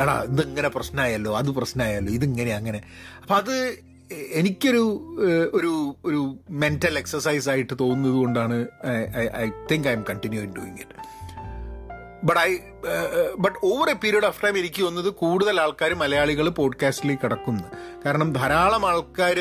എടാ 0.00 0.22
ഇതിങ്ങനെ 0.22 0.68
പ്രശ്നമായല്ലോ? 0.68 1.36
അത് 1.36 1.50
പ്രശ്നമായല്ലോ? 1.50 2.12
ഇതിങ്ങനെ 2.12 2.54
അങ്ങനെ? 2.54 2.80
അപ്പം 3.22 3.36
അത് 3.36 3.78
എനിക്കൊരു 4.12 5.14
ഒരു 5.52 5.96
ഒരു 6.04 6.36
മെന്റൽ 6.50 6.98
എക്സസൈസ് 6.98 7.48
ആയിട്ട് 7.48 7.74
തോന്നുന്നത് 7.80 8.12
കൊണ്ടാണ് 8.12 8.66
I 9.44 9.50
think 9.72 9.88
I 9.88 9.92
am 9.92 10.04
continue 10.10 10.42
in 10.42 10.54
doing 10.56 10.74
it 10.74 11.06
but 12.24 12.40
I 12.40 12.58
but 13.38 13.66
over 13.66 13.90
a 13.90 13.92
period 13.92 14.26
of 14.26 14.44
time 14.44 14.58
എനിക്ക് 14.58 14.82
തോന്നുന്നത് 14.82 15.12
കൂടുതൽ 15.12 15.60
ആൾക്കാർ 15.60 15.94
മലയാളികൾ 15.94 16.48
പോഡ്കാസ്റ്റിലേക്ക് 16.48 17.22
കിടക്കുന്നു. 17.22 17.62
കാരണം 18.06 18.32
ധാരാളം 18.32 18.88
ആൾക്കാർ 18.88 19.36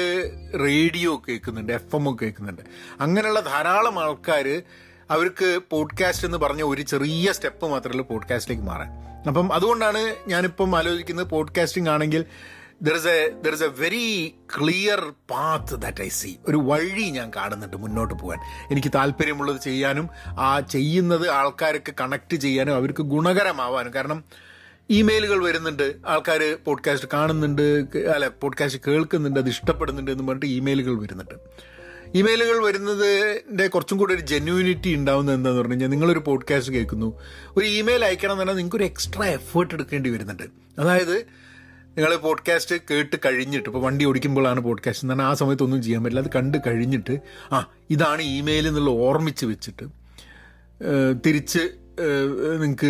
റേഡിയോ 0.65 1.21
കേൾക്കുന്നുണ്ട് 1.29 1.73
എഫ് 1.73 1.95
എം 1.95 2.17
കേൾക്കുന്നുണ്ട്. 2.21 2.61
അങ്ങനെയുള്ള 2.99 3.39
ധാരാളം 3.39 3.99
ആൾക്കാർ 3.99 4.63
അവർക്ക് 5.09 5.59
പോഡ്കാസ്റ്റ് 5.69 6.27
എന്ന് 6.27 6.37
പറഞ്ഞ 6.37 6.63
ഒരു 6.63 6.81
ചെറിയ 6.81 7.31
സ്റ്റെപ്പ് 7.31 7.65
മാത്രമേ 7.65 8.03
പോഡ്കാസ്റ്റിലേക്ക് 8.03 8.67
മാറാൻ. 8.67 8.89
അപ്പം 9.27 9.53
അതുകൊണ്ടാണ് 9.53 10.15
ഞാനിപ്പം 10.27 10.77
ആലോചിക്കുന്നത് 10.77 11.27
പോഡ്കാസ്റ്റിംഗ് 11.27 11.89
ആണെങ്കിൽ 11.89 12.25
there 12.81 12.93
is 12.93 13.07
a 13.07 13.29
there 13.45 13.53
is 13.53 13.63
a 13.63 13.67
very 13.67 14.35
clear 14.57 15.13
path 15.31 15.81
that 15.81 16.01
I 16.01 16.07
see 16.07 16.37
ഒരു 16.47 16.57
വഴി 16.57 17.01
ഞാൻ 17.01 17.31
കാണുന്നുണ്ട് 17.35 17.77
മുന്നോട്ട് 17.77 18.13
പോകാൻ. 18.13 18.39
എനിക്ക് 18.71 18.87
താല്പര്യമുള്ളത് 18.95 19.61
ചെയ്യാനും 19.61 20.09
ആ 20.25 20.59
ചെയ്യുന്നത് 20.59 21.29
ആൾക്കാർക്ക് 21.29 21.93
കണക്ട് 22.01 22.35
ചെയ്യാനും 22.35 22.75
അവർക്ക് 22.75 23.03
ഗുണകരമാവാനും. 23.03 23.93
കാരണം 23.93 24.23
ഇമെയിലുകൾ 24.89 25.43
വരുന്നുണ്ട്. 25.43 25.95
ആൾക്കാർ 26.05 26.57
പോഡ്കാസ്റ്റ് 26.65 27.09
കാണുന്നുണ്ട് 27.13 27.61
അല്ല 28.15 28.27
പോഡ്കാസ്റ്റ് 28.27 28.81
കേൾക്കുന്നുണ്ട് 28.87 29.39
അത് 29.39 29.49
ഇഷ്ടപ്പെടുന്നുണ്ട് 29.49 30.11
എന്ന് 30.11 30.23
പറഞ്ഞിട്ട് 30.23 30.45
ഇമെയിലുകൾ 30.45 31.01
വരുന്നുണ്ട്. 31.01 31.33
ഇമെയിലുകൾ 32.17 32.65
വരുന്നതിന്റെ 32.65 33.67
കുറച്ചും 33.67 33.97
കൂടി 33.97 34.13
ഒരു 34.13 34.21
ജെന്യൂനിറ്റി 34.21 34.95
ഉണ്ടാവുന്നത് 34.95 35.35
എന്താന്ന് 35.35 35.57
പറഞ്ഞു 35.57 35.73
കഴിഞ്ഞാൽ 35.73 35.87
നിങ്ങളൊരു 35.87 36.19
പോഡ്കാസ്റ്റ് 36.19 36.73
കേൾക്കുന്നു. 36.73 37.19
ഒരു 37.57 37.65
ഇമെയിൽ 37.65 38.05
അയക്കണം 38.05 38.31
എന്ന് 38.31 38.39
പറഞ്ഞാൽ 38.39 38.55
നിങ്ങൾക്കൊരു 38.55 38.83
എക്സ്ട്രാ 38.83 39.25
എഫേർട്ട് 39.25 39.73
എടുക്കേണ്ടി 39.73 40.09
വരുന്നുണ്ട്. 40.09 40.43
അതായത് 40.79 41.25
നിങ്ങൾ 41.97 42.15
പോഡ്കാസ്റ്റ് 42.15 42.75
കേട്ട് 42.91 43.15
കഴിഞ്ഞിട്ട് 43.25 43.69
ഇപ്പോൾ 43.69 43.81
വണ്ടി 43.81 44.05
ഓടിക്കുമ്പോഴാണ് 44.05 44.59
പോഡ്കാസ്റ്റ് 44.59 45.05
എന്ന് 45.05 45.13
പറഞ്ഞാൽ 45.13 45.29
ആ 45.29 45.33
സമയത്തൊന്നും 45.33 45.81
ചെയ്യാൻ 45.83 46.03
പറ്റില്ല. 46.03 46.23
അത് 46.23 46.31
കണ്ട് 46.35 46.57
കഴിഞ്ഞിട്ട് 46.67 47.19
ആ 47.51 47.71
ഇതാണ് 47.89 48.21
ഇമെയിൽ 48.21 48.67
എന്നുള്ള 48.67 48.89
ഓർമ്മിച്ച് 48.89 49.45
വെച്ചിട്ട് 49.45 49.85
തിരിച്ച് 51.25 51.59
നിങ്ങൾക്ക് 52.61 52.89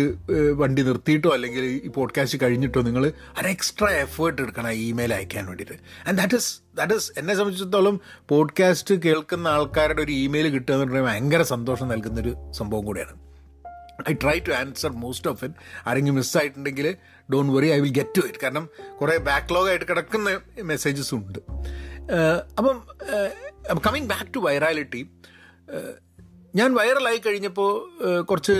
വണ്ടി 0.52 0.82
നിർത്തിയിട്ടോ 0.82 1.30
അല്ലെങ്കിൽ 1.30 1.64
ഈ 1.64 1.88
പോഡ്കാസ്റ്റ് 1.88 2.38
കഴിഞ്ഞിട്ടോ 2.42 2.82
നിങ്ങൾ 2.82 3.12
ഒരു 3.40 3.48
എക്സ്ട്രാ 3.48 3.88
എഫേർട്ട് 3.88 4.42
എടുക്കണം 4.42 4.70
ഇമെയിൽ 4.70 5.14
അയക്കാൻ 5.14 5.46
വേണ്ടിയിട്ട്. 5.46 5.76
And 6.08 6.18
that 6.18 6.34
is 6.34 6.60
that 6.76 6.94
is 6.94 7.12
എന്നെ 7.18 7.34
സംബന്ധിച്ചിടത്തോളം 7.34 8.00
പോഡ്കാസ്റ്റ് 8.28 8.94
കേൾക്കുന്ന 8.94 9.48
ആൾക്കാരുടെ 9.48 10.02
ഒരു 10.02 10.12
ഇമെയിൽ 10.12 10.48
കിട്ടുക 10.48 10.74
എന്ന് 10.74 10.86
പറഞ്ഞാൽ 10.86 11.02
ഭയങ്കര 11.02 11.42
സന്തോഷം 11.42 11.88
നൽകുന്നൊരു 11.88 12.34
സംഭവം 12.52 12.84
കൂടിയാണ്. 12.84 13.14
I 14.10 14.14
try 14.14 14.38
to 14.38 14.52
answer 14.52 14.90
most 14.92 15.28
of 15.30 15.44
it 15.44 15.54
ആരെങ്കിലും 15.88 16.16
മിസ്സായിട്ടുണ്ടെങ്കിൽ 16.16 16.96
don't 17.32 17.52
worry 17.56 17.68
I 17.72 17.78
will 17.80 17.92
get 17.92 18.18
to 18.18 18.26
it 18.26 18.38
കാരണം 18.42 18.68
കുറേ 19.00 19.16
ബാക്ക്ലോഗായിട്ട് 19.16 19.84
കിടക്കുന്ന 19.84 20.40
മെസ്സേജസ് 20.62 21.14
ഉണ്ട്. 21.14 21.38
അപ്പം 22.58 22.76
കമ്മിങ് 23.86 24.06
ബാക്ക് 24.06 24.34
ടു 24.34 24.38
വൈറാലിറ്റി 24.38 25.02
ഞാൻ 26.54 26.74
വൈറലായി 26.74 27.18
കഴിഞ്ഞപ്പോൾ 27.18 27.70
കുറച്ച് 28.22 28.54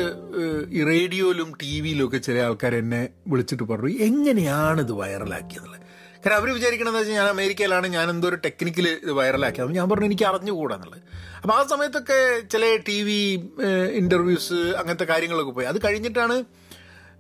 ഈ 0.70 0.84
റേഡിയോയിലും 0.84 1.54
ടി 1.62 1.80
വിയിലും 1.80 2.06
ഒക്കെ 2.06 2.18
ചില 2.18 2.38
ആൾക്കാർ 2.38 2.74
എന്നെ 2.74 3.08
വിളിച്ചിട്ട് 3.28 3.62
പറഞ്ഞു 3.62 3.98
എങ്ങനെയാണ് 3.98 4.80
ഇത് 4.80 4.92
വൈറലാക്കിയെന്നുള്ളത് 4.92 5.82
കാരണം 6.24 6.36
അവർ 6.36 6.48
വിചാരിക്കണമെന്ന് 6.54 7.00
വെച്ചാൽ 7.00 7.14
ഞാൻ 7.14 7.28
അമേരിക്കയിലാണ് 7.28 7.86
ഞാൻ 7.86 8.10
എന്തോ 8.10 8.28
ഒരു 8.28 8.36
ടെക്നിക്കൽ 8.36 8.88
ഇത് 8.88 9.12
വൈറലാക്കിയത് 9.12 9.70
ഞാൻ 9.70 9.90
പറഞ്ഞു 9.90 10.06
എനിക്ക് 10.06 10.24
അറിഞ്ഞുകൂടാന്നുള്ളത് 10.24 11.02
അപ്പോൾ 11.42 11.54
ആ 11.54 11.62
സമയത്തൊക്കെ 11.62 12.18
ചില 12.52 12.76
ടി 12.88 13.02
വി 13.02 13.18
ഇന്റർവ്യൂസ് 13.92 14.54
അങ്ങനത്തെ 14.54 15.04
കാര്യങ്ങളൊക്കെ 15.04 15.52
പോയി. 15.52 15.66
അത് 15.66 15.78
കഴിഞ്ഞിട്ടാണ് 15.84 16.36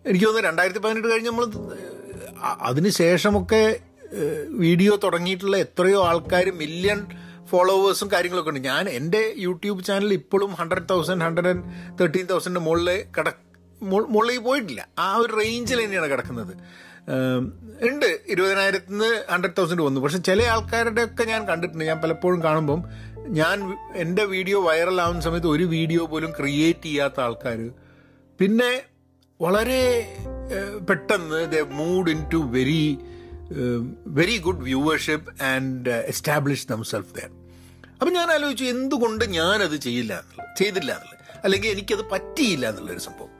എനിക്ക് 0.08 0.24
തോന്നുന്നു 0.26 0.48
രണ്ടായിരത്തി 0.48 0.80
പതിനെട്ട് 0.84 1.08
കഴിഞ്ഞ് 1.12 1.30
നമ്മൾ 1.30 1.46
അതിന് 2.70 2.90
ശേഷമൊക്കെ 3.02 3.62
വീഡിയോ 4.64 4.92
തുടങ്ങിയിട്ടുള്ള 5.04 5.56
എത്രയോ 5.66 6.00
ആൾക്കാർ 6.08 6.46
മില്യൺ 6.62 7.00
ഫോളോവേഴ്സും 7.50 8.08
കാര്യങ്ങളൊക്കെ 8.12 8.50
ഉണ്ട്. 8.50 8.62
ഞാൻ 8.68 8.84
എന്റെ 8.98 9.22
യൂട്യൂബ് 9.36 9.84
ചാനൽ 9.88 10.12
ഇപ്പോഴും 10.20 10.52
hundred 10.60 10.88
thousand 10.90 11.24
hundred 11.26 11.50
and 11.52 11.64
thirteen 11.98 12.26
തൗസൻഡിന്റെ 12.30 12.62
മുകളിൽ 12.68 12.88
കിട 13.16 13.28
മുകളിൽ 14.14 14.38
പോയിട്ടില്ല. 14.46 14.82
ആ 14.98 15.08
ഒരു 15.22 15.32
റേഞ്ചിൽ 15.40 15.78
തന്നെയാണ് 15.84 16.08
കിടക്കുന്നത്. 16.12 16.52
ഉണ്ട്. 17.88 18.08
ഇരുപതിനായിരത്തിൽ 18.32 18.92
നിന്ന് 18.92 19.10
ഹൺഡ്രഡ് 19.32 19.56
തൗസൻഡ് 19.58 19.82
വന്നു. 19.82 20.00
പക്ഷെ 20.00 20.18
ചില 20.18 20.42
ആൾക്കാരുടെയൊക്കെ 20.54 21.24
ഞാൻ 21.32 21.42
കണ്ടിട്ടുണ്ട്. 21.50 21.84
ഞാൻ 21.84 22.00
പലപ്പോഴും 22.04 22.40
കാണുമ്പം 22.46 22.82
ഞാൻ 23.40 23.56
എന്റെ 24.04 24.24
വീഡിയോ 24.24 24.58
വൈറലാവുന്ന 24.68 25.20
സമയത്ത് 25.20 25.48
ഒരു 25.48 25.64
വീഡിയോ 25.76 26.02
പോലും 26.06 26.30
ക്രിയേറ്റ് 26.40 26.86
ചെയ്യാത്ത 26.88 27.20
ആൾക്കാർ 27.20 27.60
പിന്നെ 28.40 28.72
വളരെ 29.40 29.82
പെട്ടെന്ന് 30.88 31.40
the 31.52 31.62
mood 31.80 32.10
in 32.10 32.20
to 32.32 32.36
very 32.36 32.98
very 34.18 34.36
good 34.38 34.62
viewership 34.62 35.42
and 35.42 35.90
establish 36.12 36.68
them. 36.68 36.84
Self 36.84 37.14
there 37.14 37.28
അപ്പം 37.92 38.12
ഞാൻ 38.12 38.28
ആലോചിച്ചു 38.30 38.64
എന്തുകൊണ്ട് 38.64 39.24
ഞാനത് 39.24 39.76
ചെയ്യില്ല 39.76 40.12
എന്നുള്ളത് 40.20 40.58
ചെയ്തില്ല 40.58 40.92
എന്നുള്ളത്. 40.92 41.40
അല്ലെങ്കിൽ 41.44 41.68
എനിക്കത് 41.68 42.04
പറ്റിയില്ല 42.12 42.68
എന്നുള്ളൊരു 42.68 42.98
സംഭവം. 42.98 43.32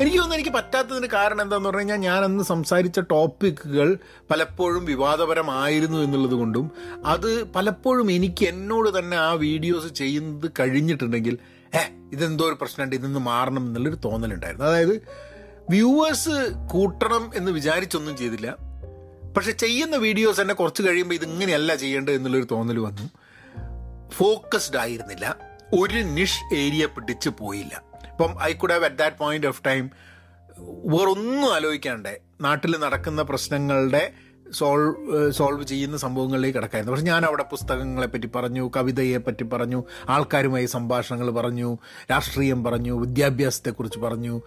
എനിക്ക് 0.00 0.16
തോന്നുന്നു 0.16 0.36
എനിക്ക് 0.36 0.50
പറ്റാത്തതിന് 0.50 1.06
കാരണം 1.06 1.42
എന്താണെന്ന് 1.42 1.68
പറഞ്ഞു 1.68 1.80
കഴിഞ്ഞാൽ 1.80 1.96
ഞാൻ 1.96 2.24
അന്ന് 2.24 2.44
സംസാരിച്ച 2.44 3.00
ടോപ്പിക്കുകൾ 3.00 3.98
പലപ്പോഴും 4.30 4.84
വിവാദപരമായിരുന്നു 4.84 5.98
എന്നുള്ളത് 5.98 6.32
കൊണ്ടും 6.32 6.70
അത് 7.06 7.44
പലപ്പോഴും 7.52 8.10
എനിക്ക് 8.10 8.44
എന്നോട് 8.44 8.98
തന്നെ 8.98 9.16
ആ 9.16 9.32
വീഡിയോസ് 9.32 9.86
ചെയ്യുന്നത് 9.86 10.50
കഴിഞ്ഞിട്ടുണ്ടെങ്കിൽ 10.60 11.38
ഏ 11.76 11.82
ഇതെന്തോ 12.12 12.44
ഒരു 12.48 12.54
പ്രശ്നമുണ്ട് 12.54 12.96
ഇതൊന്ന് 12.96 13.18
മാറണം 13.18 13.66
എന്നുള്ളൊരു 13.66 13.96
തോന്നലുണ്ടായിരുന്നു. 14.04 14.66
അതായത് 14.66 14.96
വ്യൂവേഴ്സ് 15.70 16.52
കൂട്ടണം 16.70 17.30
എന്ന് 17.34 17.52
വിചാരിച്ചൊന്നും 17.52 18.16
ചെയ്തില്ല. 18.16 18.56
പക്ഷെ 19.36 19.52
ചെയ്യുന്ന 19.52 19.96
വീഡിയോസ് 19.96 20.40
തന്നെ 20.40 20.54
കുറച്ച് 20.54 20.82
കഴിയുമ്പോൾ 20.82 21.14
ഇതിങ്ങനെയല്ല 21.14 21.74
ചെയ്യേണ്ടത് 21.74 22.14
എന്നുള്ളൊരു 22.14 22.46
തോന്നൽ 22.50 22.78
വന്നു. 22.78 23.10
ഫോക്കസ്ഡ് 24.10 24.76
ആയിരുന്നില്ല. 24.76 25.36
ഒരു 25.72 25.98
നിഷ് 25.98 26.54
ഏരിയ 26.54 26.86
പിടിച്ച് 26.86 27.28
പോയില്ല. 27.28 27.82
ഇപ്പം 28.10 28.36
I 28.42 28.52
could 28.52 28.70
have 28.70 28.84
at 28.84 28.96
that 28.96 29.16
point 29.16 29.46
of 29.46 29.62
time 29.66 29.90
വേറൊന്നും 30.58 31.54
ആലോചിക്കാണ്ട് 31.54 32.18
നാട്ടിൽ 32.40 32.76
നടക്കുന്ന 32.78 33.22
പ്രശ്നങ്ങളുടെ 33.22 34.12
സോൾവ് 34.50 35.30
സോൾവ് 35.32 35.64
ചെയ്യുന്ന 35.64 35.96
സംഭവങ്ങളിലേക്ക് 35.96 36.58
കിടക്കായിരുന്നു. 36.58 36.92
പക്ഷെ 36.92 37.06
ഞാൻ 37.06 37.24
അവിടെ 37.24 37.42
പുസ്തകങ്ങളെ 37.42 38.06
പറ്റി 38.06 38.26
പറഞ്ഞു 38.26 38.70
കവിതയെ 38.76 39.18
പറ്റി 39.18 39.42
പറഞ്ഞു 39.42 39.84
ആൾക്കാരുമായി 40.08 40.66
സംഭാഷണങ്ങൾ 40.66 41.30
പറഞ്ഞു 41.30 41.78
രാഷ്ട്രീയം 42.10 42.64
പറഞ്ഞു 42.64 43.00
വിദ്യാഭ്യാസത്തെക്കുറിച്ച് 43.00 43.98
പറഞ്ഞു. 43.98 44.40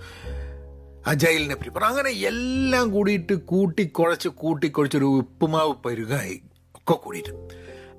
അജൈലിനെ 1.07 1.55
പറ്റി 1.55 1.69
അങ്ങനെ 1.83 2.09
എല്ലാം 2.09 2.91
കൂടിയിട്ട് 2.91 3.33
കൂട്ടിക്കുഴച്ച് 3.33 4.29
കൂട്ടിക്കുഴച്ചൊരു 4.29 5.05
ഉപ്പുമാവ് 5.05 5.73
പരുകായി. 5.85 6.41
ഒക്കെ 6.75 6.93
കൂടിയിട്ട്. 6.93 7.29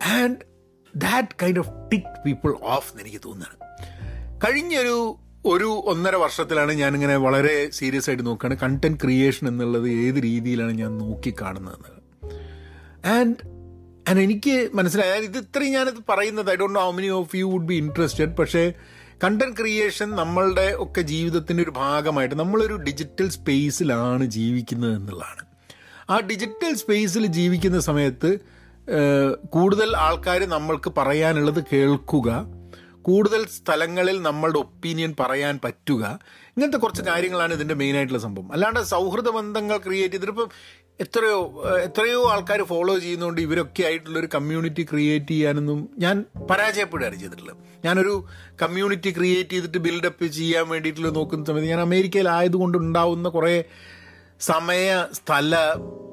And 0.08 0.36
that 0.96 1.28
kind 1.42 1.58
of 1.58 1.68
tick 1.92 2.22
people 2.26 2.54
of 2.62 2.92
എന്ന് 2.92 3.02
എനിക്ക് 3.02 3.20
തോന്നുന്നത്. 3.24 3.58
കഴിഞ്ഞൊരു 4.46 5.16
ഒരു 5.44 5.64
ഒന്നര 5.64 6.14
വർഷത്തിലാണ് 6.14 6.72
ഞാനിങ്ങനെ 6.72 7.16
വളരെ 7.16 7.70
സീരിയസ് 7.70 8.10
ആയിട്ട് 8.10 8.26
നോക്കുകയാണ്. 8.26 8.60
കണ്ടന്റ് 8.60 9.00
ക്രിയേഷൻ 9.00 9.48
എന്നുള്ളത് 9.48 9.88
ഏത് 9.88 10.14
രീതിയിലാണ് 10.14 10.72
ഞാൻ 10.72 10.98
നോക്കിക്കാണുന്നത് 10.98 11.98
ആൻഡ് 13.06 13.36
ആൻഡ് 14.08 14.20
എനിക്ക് 14.20 14.70
മനസ്സിലായ. 14.74 15.18
ഇത് 15.18 15.38
ഇത്രയും 15.38 15.72
ഞാനിത് 15.72 15.94
പറയുന്നത് 16.08 16.50
I 16.50 16.54
don't 16.54 16.78
know 16.78 16.84
how 16.84 16.90
many 16.90 17.08
of 17.08 17.36
you 17.36 17.44
would 17.44 17.64
be 17.64 17.74
interested 17.74 18.36
പക്ഷേ 18.36 18.72
കണ്ടന്റ് 19.24 19.56
ക്രിയേഷൻ 19.56 20.10
നമ്മളുടെ 20.10 20.74
ഒക്കെ 20.78 21.00
ജീവിതത്തിന്റെ 21.00 21.62
ഒരു 21.62 21.70
ഭാഗമായിട്ട് 21.70 22.34
നമ്മളൊരു 22.34 22.74
ഡിജിറ്റൽ 22.74 23.28
സ്പേസിലാണ് 23.28 24.24
ജീവിക്കുന്നത് 24.24 24.94
എന്നുള്ളതാണ്. 24.96 25.42
ആ 26.10 26.20
ഡിജിറ്റൽ 26.20 26.74
സ്പേസിൽ 26.74 27.26
ജീവിക്കുന്ന 27.26 27.80
സമയത്ത് 27.80 28.30
കൂടുതൽ 29.46 29.96
ആൾക്കാർ 29.96 30.44
നമ്മൾക്ക് 30.48 30.92
പറയാനുള്ളത് 30.98 31.64
കേൾക്കുക 31.72 32.28
കൂടുതൽ 33.08 33.42
സ്ഥലങ്ങളിൽ 33.58 34.16
നമ്മളുടെ 34.22 34.58
ഒപ്പീനിയൻ 34.58 35.14
പറയാൻ 35.20 35.54
പറ്റുക 35.64 36.02
ഇങ്ങനത്തെ 36.54 36.78
കുറച്ച് 36.78 37.02
കാര്യങ്ങളാണ് 37.02 37.52
ഇതിന്റെ 37.54 37.74
മെയിനായിട്ടുള്ള 37.74 38.20
സംഭവം. 38.26 38.52
അല്ലാണ്ട് 38.52 38.80
സൗഹൃദ 38.80 39.28
ബന്ധങ്ങൾ 39.28 39.76
ക്രിയേറ്റ് 39.76 40.14
ചെയ്തിട്ടിപ്പം 40.14 40.48
എത്രയോ 41.00 41.64
എത്രയോ 41.82 42.20
ആൾക്കാർ 42.30 42.60
ഫോളോ 42.62 42.94
ചെയ്യുന്നതുകൊണ്ട് 42.98 43.40
ഇവരൊക്കെ 43.40 43.82
ആയിട്ടുള്ളൊരു 43.82 44.28
കമ്മ്യൂണിറ്റി 44.34 44.82
ക്രിയേറ്റ് 44.90 45.28
ചെയ്യാനൊന്നും 45.28 45.80
ഞാൻ 45.98 46.16
പരാജയപ്പെടുകയാണ് 46.50 47.18
ചെയ്തിട്ടുള്ളത്. 47.20 47.56
ഞാനൊരു 47.84 48.14
കമ്മ്യൂണിറ്റി 48.62 49.10
ക്രിയേറ്റ് 49.10 49.50
ചെയ്തിട്ട് 49.50 49.78
ബിൽഡപ്പ് 49.78 50.26
ചെയ്യാൻ 50.38 50.68
വേണ്ടിയിട്ടുള്ള 50.68 51.08
നോക്കുന്ന 51.08 51.44
സമയത്ത് 51.44 51.68
ഞാൻ 51.68 51.80
അമേരിക്കയിലായതുകൊണ്ട് 51.80 52.78
ഉണ്ടാവുന്ന 52.78 53.28
കുറേ 53.28 53.64
സമയ 54.40 54.88
സ്ഥല 55.12 55.54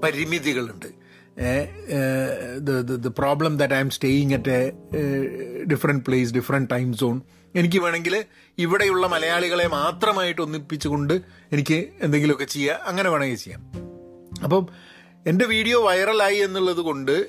പരിമിതികളുണ്ട്. 0.04 1.05
The 1.38 3.08
problem 3.08 3.58
that 3.58 3.74
I'm 3.78 3.90
staying 3.90 4.34
at 4.34 4.50
a 4.50 4.74
different 5.64 6.06
place 6.06 6.34
different 6.34 6.70
time 6.72 6.94
zone 6.94 7.22
എനിക്ക് 7.56 7.80
വേണമെങ്കിൽ 7.80 8.26
ഇവിടെയുള്ള 8.58 9.08
മലയാളികളെ 9.08 9.68
മാത്രമായിട്ട് 9.68 10.42
ഒന്നിപ്പിച്ചുകൊണ്ട് 10.42 11.14
എനിക്ക് 11.52 11.90
എന്തെങ്കിലുമൊക്കെ 12.02 12.46
ചെയ്യുക 12.46 12.80
അങ്ങനെ 12.86 13.10
വേണമെങ്കിൽ 13.10 13.38
ചെയ്യാം. 13.38 13.62
അപ്പം 14.44 14.68
എന്റെ 15.26 15.46
വീഡിയോ 15.46 15.82
വൈറലായി 15.82 16.36
എന്നുള്ളത് 16.36 16.78
കൊണ്ട് 16.78 17.28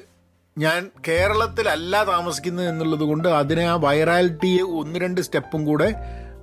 ഞാൻ 0.58 0.90
കേരളത്തിലല്ല 1.08 2.04
താമസിക്കുന്നത് 2.04 2.68
എന്നുള്ളത് 2.68 3.00
കൊണ്ട് 3.00 3.28
അതിനെ 3.28 3.68
ആ 3.68 3.76
വൈറാലിറ്റിയെ 3.76 4.62
ഒന്ന് 4.62 5.00
രണ്ട് 5.00 5.20
സ്റ്റെപ്പും 5.20 5.64
കൂടെ 5.64 5.94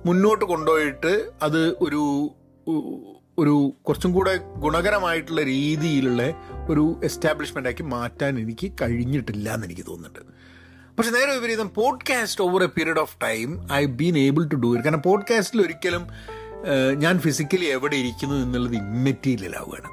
മുന്നോട്ട് 0.06 0.44
കൊണ്ടുപോയിട്ട് 0.44 1.30
അത് 1.42 1.70
ഒരു 1.80 2.02
ഒരു 3.38 3.72
കുറച്ചും 3.82 4.12
കൂടെ 4.12 4.36
ഗുണകരമായിട്ടുള്ള 4.36 5.42
രീതിയിലുള്ള 5.42 6.22
ഒരു 6.70 7.00
എസ്റ്റാബ്ലിഷ്മെന്റ് 7.04 7.68
ആക്കി 7.68 7.82
മാറ്റാൻ 7.82 8.38
എനിക്ക് 8.38 8.72
കഴിഞ്ഞിട്ടില്ല 8.82 9.54
എന്ന് 9.54 9.66
എനിക്ക് 9.66 9.82
തോന്നുന്നുണ്ട്. 9.88 10.20
പക്ഷെ 10.98 11.10
നേരെ 11.10 11.34
വിപരീതം 11.34 11.70
podcast 11.74 12.44
over 12.44 12.62
a 12.62 12.66
period 12.66 12.98
of 12.98 13.16
time 13.22 13.72
I 13.72 13.84
been 13.84 14.18
able 14.18 14.44
to 14.44 14.56
do 14.56 14.72
it 14.72 14.84
കാരണം 14.84 15.02
പോഡ്കാസ്റ്റിൽ 15.02 15.62
ഒരിക്കലും 15.62 16.06
ഞാൻ 16.98 17.18
ഫിസിക്കലി 17.18 17.64
എവിടെ 17.64 17.96
ഇരിക്കുന്നു 17.96 18.34
എന്നുള്ളത് 18.34 18.76
ഇമ്മറ്റീരിയലാവുകയാണ് 18.76 19.90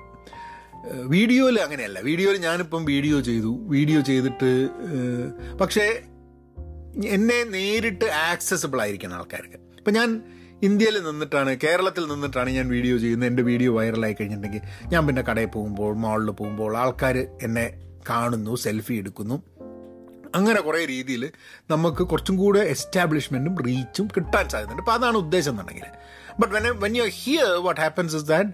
വീഡിയോയിൽ 1.08 1.60
അങ്ങനെയല്ല. 1.62 2.00
വീഡിയോയിൽ 2.00 2.38
ഞാനിപ്പം 2.38 2.86
വീഡിയോ 2.86 3.20
ചെയ്തു. 3.20 3.52
വീഡിയോ 3.68 4.02
ചെയ്തിട്ട് 4.02 4.70
പക്ഷേ 5.62 6.02
എന്നെ 7.06 7.44
നേരിട്ട് 7.44 8.06
ആക്സസിബിൾ 8.06 8.82
ആയിരിക്കണം 8.82 9.16
ആൾക്കാർക്ക്. 9.16 9.60
ഇപ്പം 9.78 9.94
ഞാൻ 9.94 10.10
ഇന്ത്യയിൽ 10.64 11.00
നിന്നിട്ടാണ് 11.00 11.58
കേരളത്തിൽ 11.64 12.06
നിന്നിട്ടാണ് 12.06 12.50
ഞാൻ 12.50 12.68
വീഡിയോ 12.68 12.98
ചെയ്യുന്നത്. 12.98 13.30
എന്റെ 13.30 13.44
വീഡിയോ 13.44 13.74
വൈറലായി 13.74 14.14
കഴിഞ്ഞിട്ടുണ്ടെങ്കിൽ 14.14 14.90
ഞാൻ 14.90 15.08
പിന്നെ 15.08 15.22
കടയിൽ 15.22 15.48
പോകുമ്പോൾ 15.48 15.96
മാളിൽ 15.96 16.32
പോകുമ്പോൾ 16.32 16.78
ആൾക്കാർ 16.78 17.18
എന്നെ 17.18 17.82
കാണുന്നു 18.10 18.56
സെൽഫി 18.56 18.94
എടുക്കുന്നു. 18.94 19.44
അങ്ങനെ 20.36 20.62
കുറേ 20.62 20.86
രീതിയിൽ 20.86 21.32
നമുക്ക് 21.72 22.04
കുറച്ചും 22.04 22.38
കൂടെ 22.38 22.60
എസ്റ്റാബ്ലിഷ്മെന്റും 22.60 23.56
റീച്ചും 23.68 24.08
കിട്ടാൻ 24.08 24.50
സാധ്യതയുണ്ട്. 24.50 24.82
അപ്പോൾ 24.82 24.92
അതാണ് 24.92 25.18
ഉദ്ദേശം 25.18 25.52
എന്നുണ്ടെങ്കിൽ. 25.52 25.84
But 26.40 26.54
when 26.56 26.80
when 26.80 26.98
you 26.98 27.04
hear 27.04 27.52
what 27.52 27.82
happens 27.82 28.16
is 28.16 28.26
that 28.26 28.50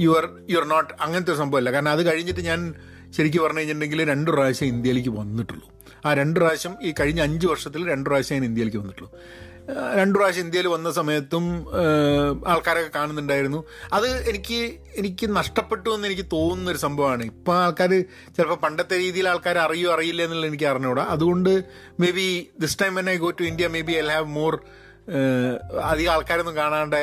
you 0.00 0.10
are 0.10 0.28
you 0.50 0.58
are 0.58 0.64
not 0.64 0.92
അങ്ങനത്തെ 1.00 1.32
ഒരു 1.32 1.38
സംഭവമല്ല. 1.38 1.70
കാരണം 1.70 1.90
അത് 1.90 2.06
കഴിഞ്ഞിട്ട് 2.06 2.40
ഞാൻ 2.40 2.74
ശരിക്കും 3.16 3.42
പറഞ്ഞു 3.42 3.58
കഴിഞ്ഞിട്ടുണ്ടെങ്കിൽ 3.58 4.08
രണ്ട് 4.08 4.30
പ്രാവശ്യം 4.30 4.66
ഇന്ത്യയിലേക്ക് 4.66 5.08
വന്നിട്ടുള്ളൂ. 5.08 5.72
ആ 6.06 6.14
രണ്ട് 6.14 6.40
പ്രാവശ്യം 6.40 6.76
ഈ 6.82 6.94
കഴിഞ്ഞ 7.00 7.20
അഞ്ച് 7.20 7.46
വർഷത്തിൽ 7.46 7.90
രണ്ട് 7.90 8.10
പ്രാവശ്യം 8.10 8.36
ഞാൻ 8.36 8.44
ഇന്ത്യയിലേക്ക് 8.44 8.78
വന്നിട്ടുള്ളൂ. 8.78 9.12
രണ്ട് 9.98 10.14
പ്രാവശ്യം 10.18 10.44
ഇന്ത്യയിൽ 10.44 10.66
വന്ന 10.66 10.88
സമയത്തും 10.98 11.44
ആൾക്കാരൊക്കെ 12.52 12.90
കാണുന്നുണ്ടായിരുന്നു. 12.98 13.60
അത് 13.96 14.08
എനിക്ക് 14.30 14.58
എനിക്ക് 15.00 15.26
നഷ്ടപ്പെട്ടു 15.36 15.90
എന്ന് 15.96 16.06
എനിക്ക് 16.10 16.26
തോന്നുന്ന 16.32 16.70
ഒരു 16.70 16.80
സംഭവമാണ്. 16.84 17.24
ഇപ്പം 17.32 17.54
ആൾക്കാർ 17.64 17.92
ചിലപ്പോൾ 18.36 18.58
പണ്ടത്തെ 18.64 18.96
രീതിയിൽ 19.04 19.28
ആൾക്കാർ 19.32 19.58
അറിയോ 19.58 19.90
അറിയില്ല 19.96 20.22
എന്നുള്ള 20.22 20.46
എനിക്ക് 20.46 20.68
അറിഞ്ഞൂടാ. 20.72 21.04
അതുകൊണ്ട് 21.14 21.52
maybe 22.18 22.28
this 22.64 22.78
time 22.82 22.94
when 23.00 23.10
I 23.10 23.16
go 23.16 23.30
to 23.40 23.44
India 23.52 23.68
maybe 23.90 23.96
I 24.00 24.04
have 24.16 24.30
more 24.38 24.54
അധികം 25.90 26.10
ആൾക്കാരൊന്നും 26.14 26.56
കാണാണ്ട് 26.56 27.00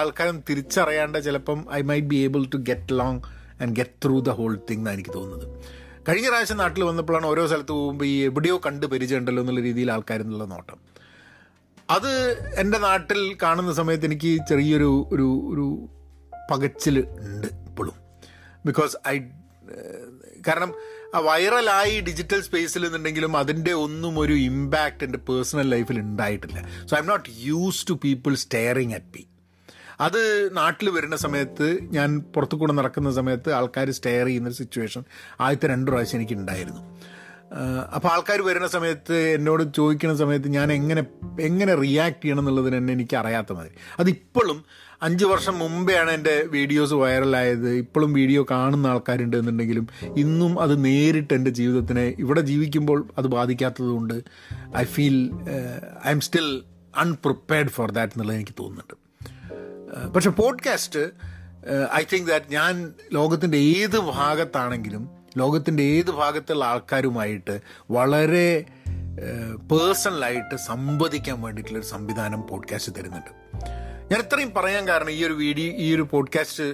ആൾക്കാരൊന്നും 0.00 0.44
തിരിച്ചറിയാണ്ട് 0.48 1.18
ചിലപ്പം 1.26 1.58
I 1.72 1.82
might 1.90 2.08
be 2.12 2.18
able 2.28 2.44
to 2.54 2.58
get 2.70 2.98
long 3.00 3.20
and 3.60 3.72
get 3.76 3.96
through 4.04 4.16
the 4.20 4.32
whole 4.38 4.54
thing 4.70 4.80
എന്നാണ് 4.80 4.96
എനിക്ക് 4.98 5.14
തോന്നുന്നത്. 5.18 5.46
കഴിഞ്ഞ 6.08 6.28
പ്രാവശ്യം 6.28 6.58
നാട്ടിൽ 6.62 6.84
വന്നപ്പോഴാണ് 6.84 7.26
ഓരോ 7.26 7.44
സ്ഥലത്ത് 7.46 7.72
പോകുമ്പോൾ 7.72 8.04
ഈ 8.04 8.16
എവിടെയോ 8.30 8.56
കണ്ട് 8.66 8.86
പരിചയമുണ്ടല്ലോ 8.92 9.42
എന്നുള്ള 9.42 9.60
രീതിയിൽ 9.60 9.88
ആൾക്കാരെന്നുള്ള 9.94 10.44
നോട്ടം. 10.54 10.78
അത് 11.90 12.12
എന്റെ 12.56 12.78
നാട്ടിൽ 12.78 13.36
കാണുന്ന 13.42 13.72
സമയത്ത് 13.72 14.06
എനിക്ക് 14.06 14.46
ചെറിയൊരു 14.48 15.08
ഒരു 15.12 15.26
ഒരു 15.52 15.88
പകച്ചിൽ 16.50 16.98
ഉണ്ട് 17.00 17.46
ഇപ്പോഴും. 17.46 17.94
ബിക്കോസ് 18.66 18.96
ഐ 19.08 19.18
കാരണം 20.48 20.74
വൈറലായി 21.14 22.00
ഡിജിറ്റൽ 22.00 22.40
സ്പേസിൽ 22.40 22.82
നിന്നുണ്ടെങ്കിലും 22.82 23.36
അതിന്റെ 23.36 23.72
ഒന്നും 23.72 24.18
ഒരു 24.18 24.32
ഇമ്പാക്റ്റ് 24.32 25.04
എന്റെ 25.04 25.18
പേഴ്സണൽ 25.18 25.68
ലൈഫിൽ 25.70 25.98
ഉണ്ടായിട്ടില്ല. 26.00 26.58
So 26.86 26.96
I'm 26.98 27.06
not 27.06 27.30
use 27.38 27.88
to 27.88 27.92
people 28.04 28.34
staring 28.34 28.94
at 28.94 29.06
me 29.16 29.24
അത് 30.00 30.48
നാട്ടിൽ 30.56 30.88
വരുന്ന 30.90 31.16
സമയത്ത് 31.16 31.78
ഞാൻ 31.82 32.20
പുറത്തു 32.20 32.56
കൂടെ 32.56 32.72
നടക്കുന്ന 32.72 33.10
സമയത്ത് 33.12 33.52
ആൾക്കാർ 33.52 33.90
സ്റ്റെയർ 33.90 34.26
ചെയ്യുന്ന 34.26 34.50
സിറ്റുവേഷൻ 34.50 35.04
ആദ്യത്തെ 35.40 35.66
രണ്ട് 35.66 35.90
പ്രാവശ്യം 35.90 36.18
എനിക്ക് 36.18 36.32
ഉണ്ടായിരുന്നു. 36.32 36.82
അപ്പോൾ 37.94 38.08
ആൾക്കാർ 38.08 38.42
വരുന്ന 38.42 38.66
സമയത്ത് 38.66 39.14
എന്നോട് 39.14 39.74
ചോദിക്കുന്ന 39.74 40.16
സമയത്ത് 40.16 40.48
ഞാൻ 40.48 40.72
എങ്ങനെ 40.72 41.04
എങ്ങനെ 41.40 41.74
റിയാക്ട് 41.74 42.24
ചെയ്യണം 42.24 42.38
എന്നുള്ളതിന് 42.38 42.76
തന്നെ 42.76 42.92
എനിക്ക് 42.92 43.16
അറിയാത്ത 43.16 43.52
മാതിരി. 43.52 43.74
അതിപ്പോഴും 44.00 44.64
അഞ്ച് 45.02 45.24
വർഷം 45.24 45.58
മുമ്പെയാണ് 45.58 46.10
എന്റെ 46.10 46.42
വീഡിയോസ് 46.42 46.94
വൈറലായത് 46.94 47.70
ഇപ്പോഴും 47.70 48.12
വീഡിയോ 48.12 48.46
കാണുന്ന 48.50 48.86
ആൾക്കാരുണ്ട് 48.86 49.36
എന്നുണ്ടെങ്കിലും 49.36 49.88
ഇന്നും 50.16 50.60
അത് 50.60 50.84
നേരിട്ട് 50.84 51.34
എന്റെ 51.34 51.50
ജീവിതത്തിനെ 51.50 52.14
ഇവിടെ 52.18 52.40
ജീവിക്കുമ്പോൾ 52.40 53.08
അത് 53.18 53.26
ബാധിക്കാത്തതുകൊണ്ട് 53.26 54.22
I 54.76 54.84
feel 54.84 55.30
I'm 56.10 56.20
still 56.20 56.62
unprepared 56.96 57.68
for 57.68 57.90
that 57.90 58.12
എന്നുള്ളത് 58.12 58.36
എനിക്ക് 58.36 58.52
തോന്നുന്നുണ്ട്. 58.60 58.96
പക്ഷെ 60.14 60.30
പോഡ്കാസ്റ്റ് 60.30 61.00
ഐ 61.94 62.02
തിങ്ക് 62.12 62.28
ദാറ്റ് 62.28 62.46
ഞാൻ 62.50 62.92
ലോകത്തിന്റെ 63.12 63.58
ഏത് 63.58 63.98
ഭാഗത്താണെങ്കിലും 64.00 65.15
ലോകത്തിന്റെ 65.36 65.82
ഏത് 65.82 66.10
ഭാഗത്തുള്ള 66.10 66.64
ആൾക്കാരുമായിട്ട് 66.64 67.60
വളരെ 67.90 68.64
പേഴ്സണലായിട്ട് 69.72 70.56
സംവദിക്കാൻ 70.56 71.42
വേണ്ടിയിട്ടുള്ളൊരു 71.42 71.86
സംവിധാനം 71.86 72.42
പോഡ്കാസ്റ്റ് 72.46 72.92
തരുന്നുണ്ട്. 72.98 73.30
ഞാൻ 74.12 74.20
ഇത്രയും 74.20 74.52
പറയാൻ 74.56 74.88
കാരണം 74.88 75.10
ഈ 75.10 75.24
ഒരു 75.24 75.32
വീഡിയോ 75.32 75.72
ഈ 75.72 75.94
ഒരു 75.94 76.02
പോഡ്കാസ്റ്റ് 76.02 76.64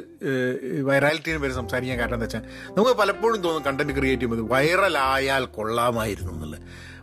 വൈറാലിറ്റിനെ 0.83 1.39
പേര് 1.39 1.53
സംസാരിക്കാൻ 1.53 1.99
കാരണം 1.99 2.15
എന്താ 2.15 2.25
വെച്ചാൽ 2.25 2.43
നമുക്ക് 2.77 2.97
പലപ്പോഴും 3.01 3.43
തോന്നും 3.43 3.63
കണ്ടന്റ് 3.63 3.93
ക്രിയേറ്റ് 3.93 4.23
ചെയ്യുമ്പോൾ 4.23 4.55
വൈറലായാൽ 4.55 5.45
കൊള്ളാമായിരുന്നു 5.45 6.33
എന്നുള്ളത്. 6.33 6.61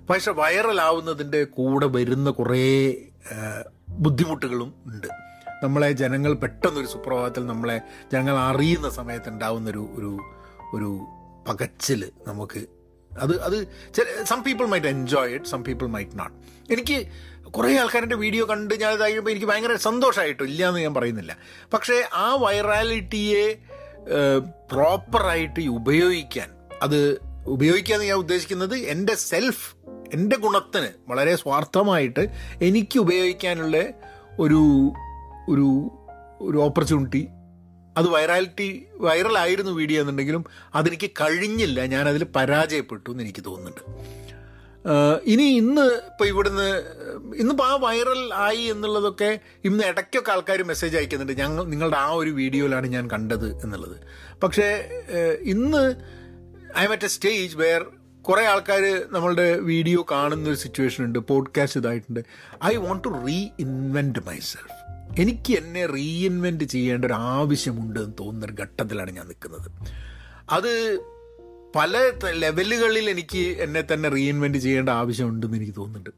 പക്ഷെ 0.09 0.31
വൈറലാവുന്നതിന്റെ 0.31 1.43
കൂടെ 1.43 1.87
വരുന്ന 1.87 2.29
കുറേ 2.29 2.95
ബുദ്ധിമുട്ടുകളും 3.89 4.73
ഉണ്ട്. 4.85 5.07
നമ്മളെ 5.63 5.91
ജനങ്ങൾ 5.91 6.33
പെട്ടെന്നൊരു 6.33 6.87
സുപ്രഭാതത്തിൽ 6.87 7.45
നമ്മളെ 7.45 7.81
ജനങ്ങൾ 8.13 8.37
അറിയുന്ന 8.37 8.89
സമയത്ത് 8.89 9.29
ഉണ്ടാവുന്നൊരു 9.29 9.89
ഒരു 9.93 10.11
ഒരു 10.73 11.07
പകച്ചിൽ 11.49 12.11
നമുക്ക്. 12.27 12.61
അത് 13.11 13.41
അത് 13.41 13.55
ചില 13.95 14.05
some 14.23 14.43
people 14.43 14.65
might 14.65 14.87
enjoy 14.87 15.33
it 15.35 15.45
some 15.45 15.63
people 15.63 15.87
might 15.87 16.19
not 16.19 16.35
എനിക്ക് 16.73 16.97
കുറേ 17.51 17.77
ആൾക്കാരുടെ 17.77 18.15
വീഡിയോ 18.15 18.43
കണ്ട് 18.45 18.73
ഞാൻ 18.81 18.91
ഇതായപ്പോൾ 18.93 19.29
എനിക്ക് 19.29 19.47
ഭയങ്കര 19.47 19.75
സന്തോഷമായിട്ടോ 19.75 20.45
ഇല്ല 20.45 20.67
എന്ന് 20.67 20.81
ഞാൻ 20.81 20.93
പറയുന്നില്ല. 20.93 21.37
പക്ഷേ 21.73 21.95
ആ 22.13 22.35
വൈറാലിറ്റിയെ 22.35 23.45
പ്രോപ്പറായിട്ട് 24.71 25.61
ഉപയോഗിക്കാൻ 25.69 26.49
അത് 26.81 27.21
ഉപയോഗിക്കാന്ന് 27.45 28.05
ഞാൻ 28.05 28.17
ഉദ്ദേശിക്കുന്നത് 28.17 28.75
എന്റെ 28.93 29.15
സെൽഫ് 29.15 29.65
എന്റെ 30.13 30.35
ഗുണത്തിന് 30.35 30.89
വളരെ 31.07 31.35
സ്വാർത്ഥമായിട്ട് 31.35 32.23
എനിക്ക് 32.61 32.99
ഉപയോഗിക്കാനുള്ള 32.99 33.77
ഒരു 34.39 34.61
ഒരു 35.49 35.67
ഒരു 36.41 36.57
ഓപ്പർച്യൂണിറ്റി 36.57 37.27
അത് 37.99 38.07
വൈറാലിറ്റി 38.07 38.69
വൈറലായിരുന്നു 39.07 39.71
വീഡിയോ 39.71 40.01
എന്നുണ്ടെങ്കിലും 40.01 40.45
അതെനിക്ക് 40.75 41.09
കഴിഞ്ഞില്ല. 41.21 41.79
ഞാനതിൽ 41.95 42.23
പരാജയപ്പെട്ടു 42.37 43.09
എന്ന് 43.11 43.23
എനിക്ക് 43.23 43.43
തോന്നുന്നുണ്ട്. 43.45 43.83
ഇനി 45.23 45.45
ഇന്ന് 45.61 45.85
ഇപ്പോൾ 46.09 46.27
ഇവിടുന്ന് 46.27 46.67
ഇന്നിപ്പോൾ 47.35 47.67
ആ 47.67 47.73
വൈറൽ 47.75 48.21
ആയി 48.33 48.63
എന്നുള്ളതൊക്കെ 48.73 49.29
ഇന്ന് 49.65 49.83
ഇടയ്ക്കൊക്കെ 49.83 50.31
ആൾക്കാർ 50.31 50.63
മെസ്സേജ് 50.63 50.97
അയക്കുന്നുണ്ട്. 50.97 51.33
ഞങ്ങൾ 51.41 51.63
നിങ്ങളുടെ 51.73 51.97
ആ 51.97 52.09
ഒരു 52.21 52.29
വീഡിയോയിലാണ് 52.29 52.87
ഞാൻ 52.87 53.05
കണ്ടത് 53.13 53.47
എന്നുള്ളത്. 53.63 53.97
പക്ഷേ 54.43 54.67
ഇന്ന് 55.53 55.83
I'm 56.83 56.91
at 56.91 57.09
a 57.09 57.13
stage 57.15 57.57
where 57.57 57.81
കുറേ 58.29 58.43
ആൾക്കാർ 58.45 58.83
നമ്മളുടെ 59.11 59.47
വീഡിയോ 59.71 59.99
കാണുന്ന 60.11 60.49
ഒരു 60.49 60.59
സിറ്റുവേഷൻ 60.63 61.01
ഉണ്ട് 61.03 61.19
പോഡ്കാസ്റ്റ് 61.19 61.79
ഇതായിട്ടുണ്ട്. 61.79 62.21
I 62.65 62.73
want 62.75 63.03
to 63.03 63.11
reinvent 63.59 64.19
myself 64.27 64.78
എനിക്ക് 65.19 65.53
എന്നെ 65.53 65.85
റീഇൻവെന്റ് 65.85 66.63
ചെയ്യേണ്ട 66.63 67.05
ഒരു 67.05 67.13
ആവശ്യമുണ്ട് 67.13 67.99
എന്ന് 67.99 68.13
തോന്നുന്നൊരു 68.19 68.61
ഘട്ടത്തിലാണ് 68.61 69.11
ഞാൻ 69.11 69.27
നിൽക്കുന്നത്. 69.27 69.71
അത് 70.49 70.99
പല 71.75 72.11
ലെവലുകളിൽ 72.29 73.09
എനിക്ക് 73.09 73.61
എന്നെ 73.61 73.83
തന്നെ 73.93 74.09
റീഇൻവെന്റ് 74.09 74.57
ചെയ്യേണ്ട 74.57 74.89
ആവശ്യമുണ്ടെന്ന് 74.89 75.57
എനിക്ക് 75.57 75.73
തോന്നുന്നുണ്ട്. 75.77 76.09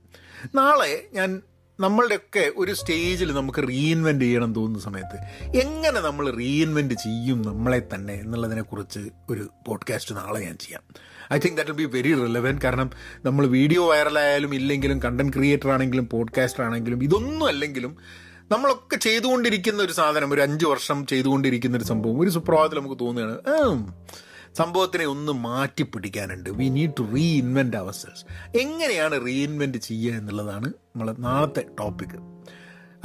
നാളെ 0.55 1.07
ഞാൻ 1.13 1.41
നമ്മളുടെയൊക്കെ 1.79 2.51
ഒരു 2.57 2.73
സ്റ്റേജിൽ 2.73 3.33
നമുക്ക് 3.33 3.67
റീഇൻവെന്റ് 3.67 4.25
ചെയ്യണം 4.25 4.43
എന്ന് 4.43 4.55
തോന്നുന്ന 4.55 4.79
സമയത്ത് 4.79 5.47
എങ്ങനെ 5.57 5.99
നമ്മൾ 5.99 6.31
റീഇൻവെന്റ് 6.31 6.93
ചെയ്യും 6.93 7.41
നമ്മളെ 7.41 7.87
തന്നെ 7.93 8.13
എന്നുള്ളതിനെക്കുറിച്ച് 8.13 8.99
ഒരു 9.29 9.49
പോഡ്കാസ്റ്റ് 9.67 10.15
നാളെ 10.15 10.39
ഞാൻ 10.39 10.57
ചെയ്യാം. 10.57 10.81
I 11.33 11.37
think 11.37 11.57
that 11.57 11.71
will 11.71 11.85
be 11.85 11.97
very 11.97 12.13
relevant 12.13 12.61
കാരണം 12.61 12.91
നമ്മൾ 13.25 13.47
വീഡിയോ 13.47 13.89
വൈറലായാലും 13.89 14.55
ഇല്ലെങ്കിലും 14.55 15.01
കണ്ടന്റ് 15.01 15.33
ക്രിയേറ്റർ 15.33 15.69
ആണെങ്കിലും 15.69 16.09
പോഡ്കാസ്റ്റർ 16.09 16.63
ആണെങ്കിലും 16.63 17.03
ഇതൊന്നും 17.03 17.47
അല്ലെങ്കിലും 17.47 17.97
നമ്മളൊക്കെ 18.51 18.95
ചെയ്തുകൊണ്ടിരിക്കുന്ന 18.95 19.83
ഒരു 19.83 19.91
സാധനം 19.91 20.33
ഒരു 20.33 20.41
അഞ്ച് 20.41 20.65
വർഷം 20.65 21.05
ചെയ്തുകൊണ്ടിരിക്കുന്ന 21.05 21.77
ഒരു 21.77 21.83
സംഭവം 21.83 22.19
ഒരു 22.19 22.29
സുപ്രഭാതത്തിൽ 22.29 22.79
നമുക്ക് 22.79 22.99
തോന്നുകയാണ് 22.99 23.93
സംഭവത്തിനെ 24.57 25.05
ഒന്ന് 25.05 25.31
മാറ്റി 25.31 25.83
പിടിക്കാനുണ്ട്. 25.83 26.49
We 26.49 26.69
need 26.69 26.91
to 26.99 27.03
re 27.15 27.37
invent 27.37 27.77
അവർ 27.77 27.93
എങ്ങനെയാണ് 28.59 29.25
റീ 29.25 29.43
ഇൻവെന്റ് 29.43 29.77
ചെയ്യുക 29.77 30.13
എന്നുള്ളതാണ് 30.13 30.69
നമ്മളെ 30.69 31.13
നാളത്തെ 31.19 31.65
ടോപ്പിക്ക് 31.79 32.15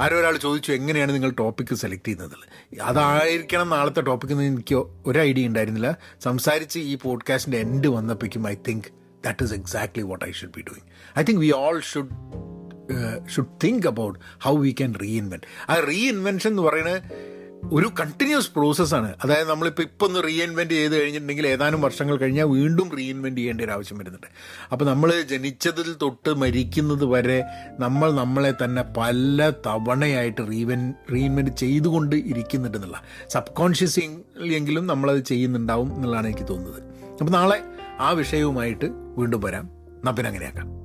ആരോ 0.01 0.17
ഒരാൾ 0.17 0.37
ചോദിച്ചു 0.37 0.71
എങ്ങനെയാണ് 0.71 1.13
നിങ്ങൾ 1.13 1.29
ടോപ്പിക്ക് 1.29 1.75
സെലക്ട് 1.75 2.07
ചെയ്യുന്നത്? 2.07 2.79
അതായിരിക്കണം 2.81 3.69
നാളത്തെ 3.69 4.01
ടോപ്പിക്ക് 4.01 4.33
എന്ന് 4.33 4.43
എനിക്ക് 4.43 4.75
ഒരു 5.05 5.19
ഐഡിയ 5.19 5.47
ഉണ്ടായിരുന്നില്ല. 5.47 5.97
സംസാരിച്ച് 6.23 6.79
ഈ 6.79 6.95
പോഡ്കാസ്റ്റിന്റെ 6.95 7.57
എൻഡ് 7.57 7.87
വന്നപ്പോഴേക്കും 7.87 8.47
I 8.47 8.55
think 8.67 8.85
that 9.25 9.43
is 9.43 9.53
exactly 9.53 10.03
what 10.03 10.25
I 10.25 10.31
should 10.31 10.51
be 10.51 10.61
doing 10.61 11.19
I 11.19 11.23
think 11.23 11.41
we 11.41 11.51
all 11.51 11.81
should 11.81 12.09
should 13.27 13.55
think 13.63 13.87
about 13.87 14.19
how 14.43 14.57
we 14.57 14.71
can 14.71 14.93
reinvent 15.01 15.71
ആ 15.71 15.79
റീഇൻവെൻഷൻ 15.79 16.49
എന്ന് 16.49 16.61
പറയുന്നത് 16.61 17.01
ഒരു 17.71 17.91
കണ്ടിന്യൂസ് 17.99 18.51
പ്രോസസ്സാണ് 18.51 19.15
അതായത് 19.23 19.49
നമ്മളിപ്പോൾ 19.49 19.81
ഇപ്പോൾ 19.81 20.05
ഒന്ന് 20.05 20.23
റീഇൻവെന്റ് 20.23 20.73
ചെയ്ത് 20.73 21.01
കഴിഞ്ഞിട്ടുണ്ടെങ്കിൽ 21.01 21.47
ഏതാനും 21.47 21.81
വർഷങ്ങൾ 21.81 22.15
കഴിഞ്ഞാൽ 22.15 22.45
വീണ്ടും 22.45 22.97
റീഇൻവെന്റ് 22.97 23.39
ചെയ്യേണ്ട 23.39 23.61
ഒരു 23.61 23.71
ആവശ്യം 23.71 23.97
വരുന്നുണ്ട്. 23.97 24.27
അപ്പോൾ 24.71 24.85
നമ്മൾ 24.85 25.21
ജനിച്ചതിൽ 25.21 25.95
തൊട്ട് 26.01 26.35
മരിക്കുന്നത് 26.35 27.05
വരെ 27.05 27.43
നമ്മൾ 27.79 28.11
നമ്മളെ 28.11 28.53
തന്നെ 28.63 28.83
പല 28.97 29.51
തവണയായിട്ട് 29.65 30.41
റീവെൻ 30.51 30.93
റീഇൻവെന്റ് 31.13 31.51
ചെയ്തുകൊണ്ട് 31.51 32.15
ഇരിക്കുന്നുണ്ട് 32.15 32.77
എന്നുള്ള. 32.77 33.03
സബ് 33.29 33.55
കോൺഷ്യസ് 33.55 33.99
എങ്കിലും 34.45 34.87
നമ്മളത് 34.87 35.23
ചെയ്യുന്നുണ്ടാവും 35.23 35.95
എന്നുള്ളതാണ് 35.95 36.27
എനിക്ക് 36.27 36.47
തോന്നുന്നത്. 36.49 36.83
അപ്പോൾ 37.19 37.31
നാളെ 37.31 37.63
ആ 37.99 38.11
വിഷയവുമായിട്ട് 38.11 38.85
വീണ്ടും 39.17 39.41
വരാം. 39.41 39.69
നപ്പിനങ്ങനെയാക്കാം 40.05 40.76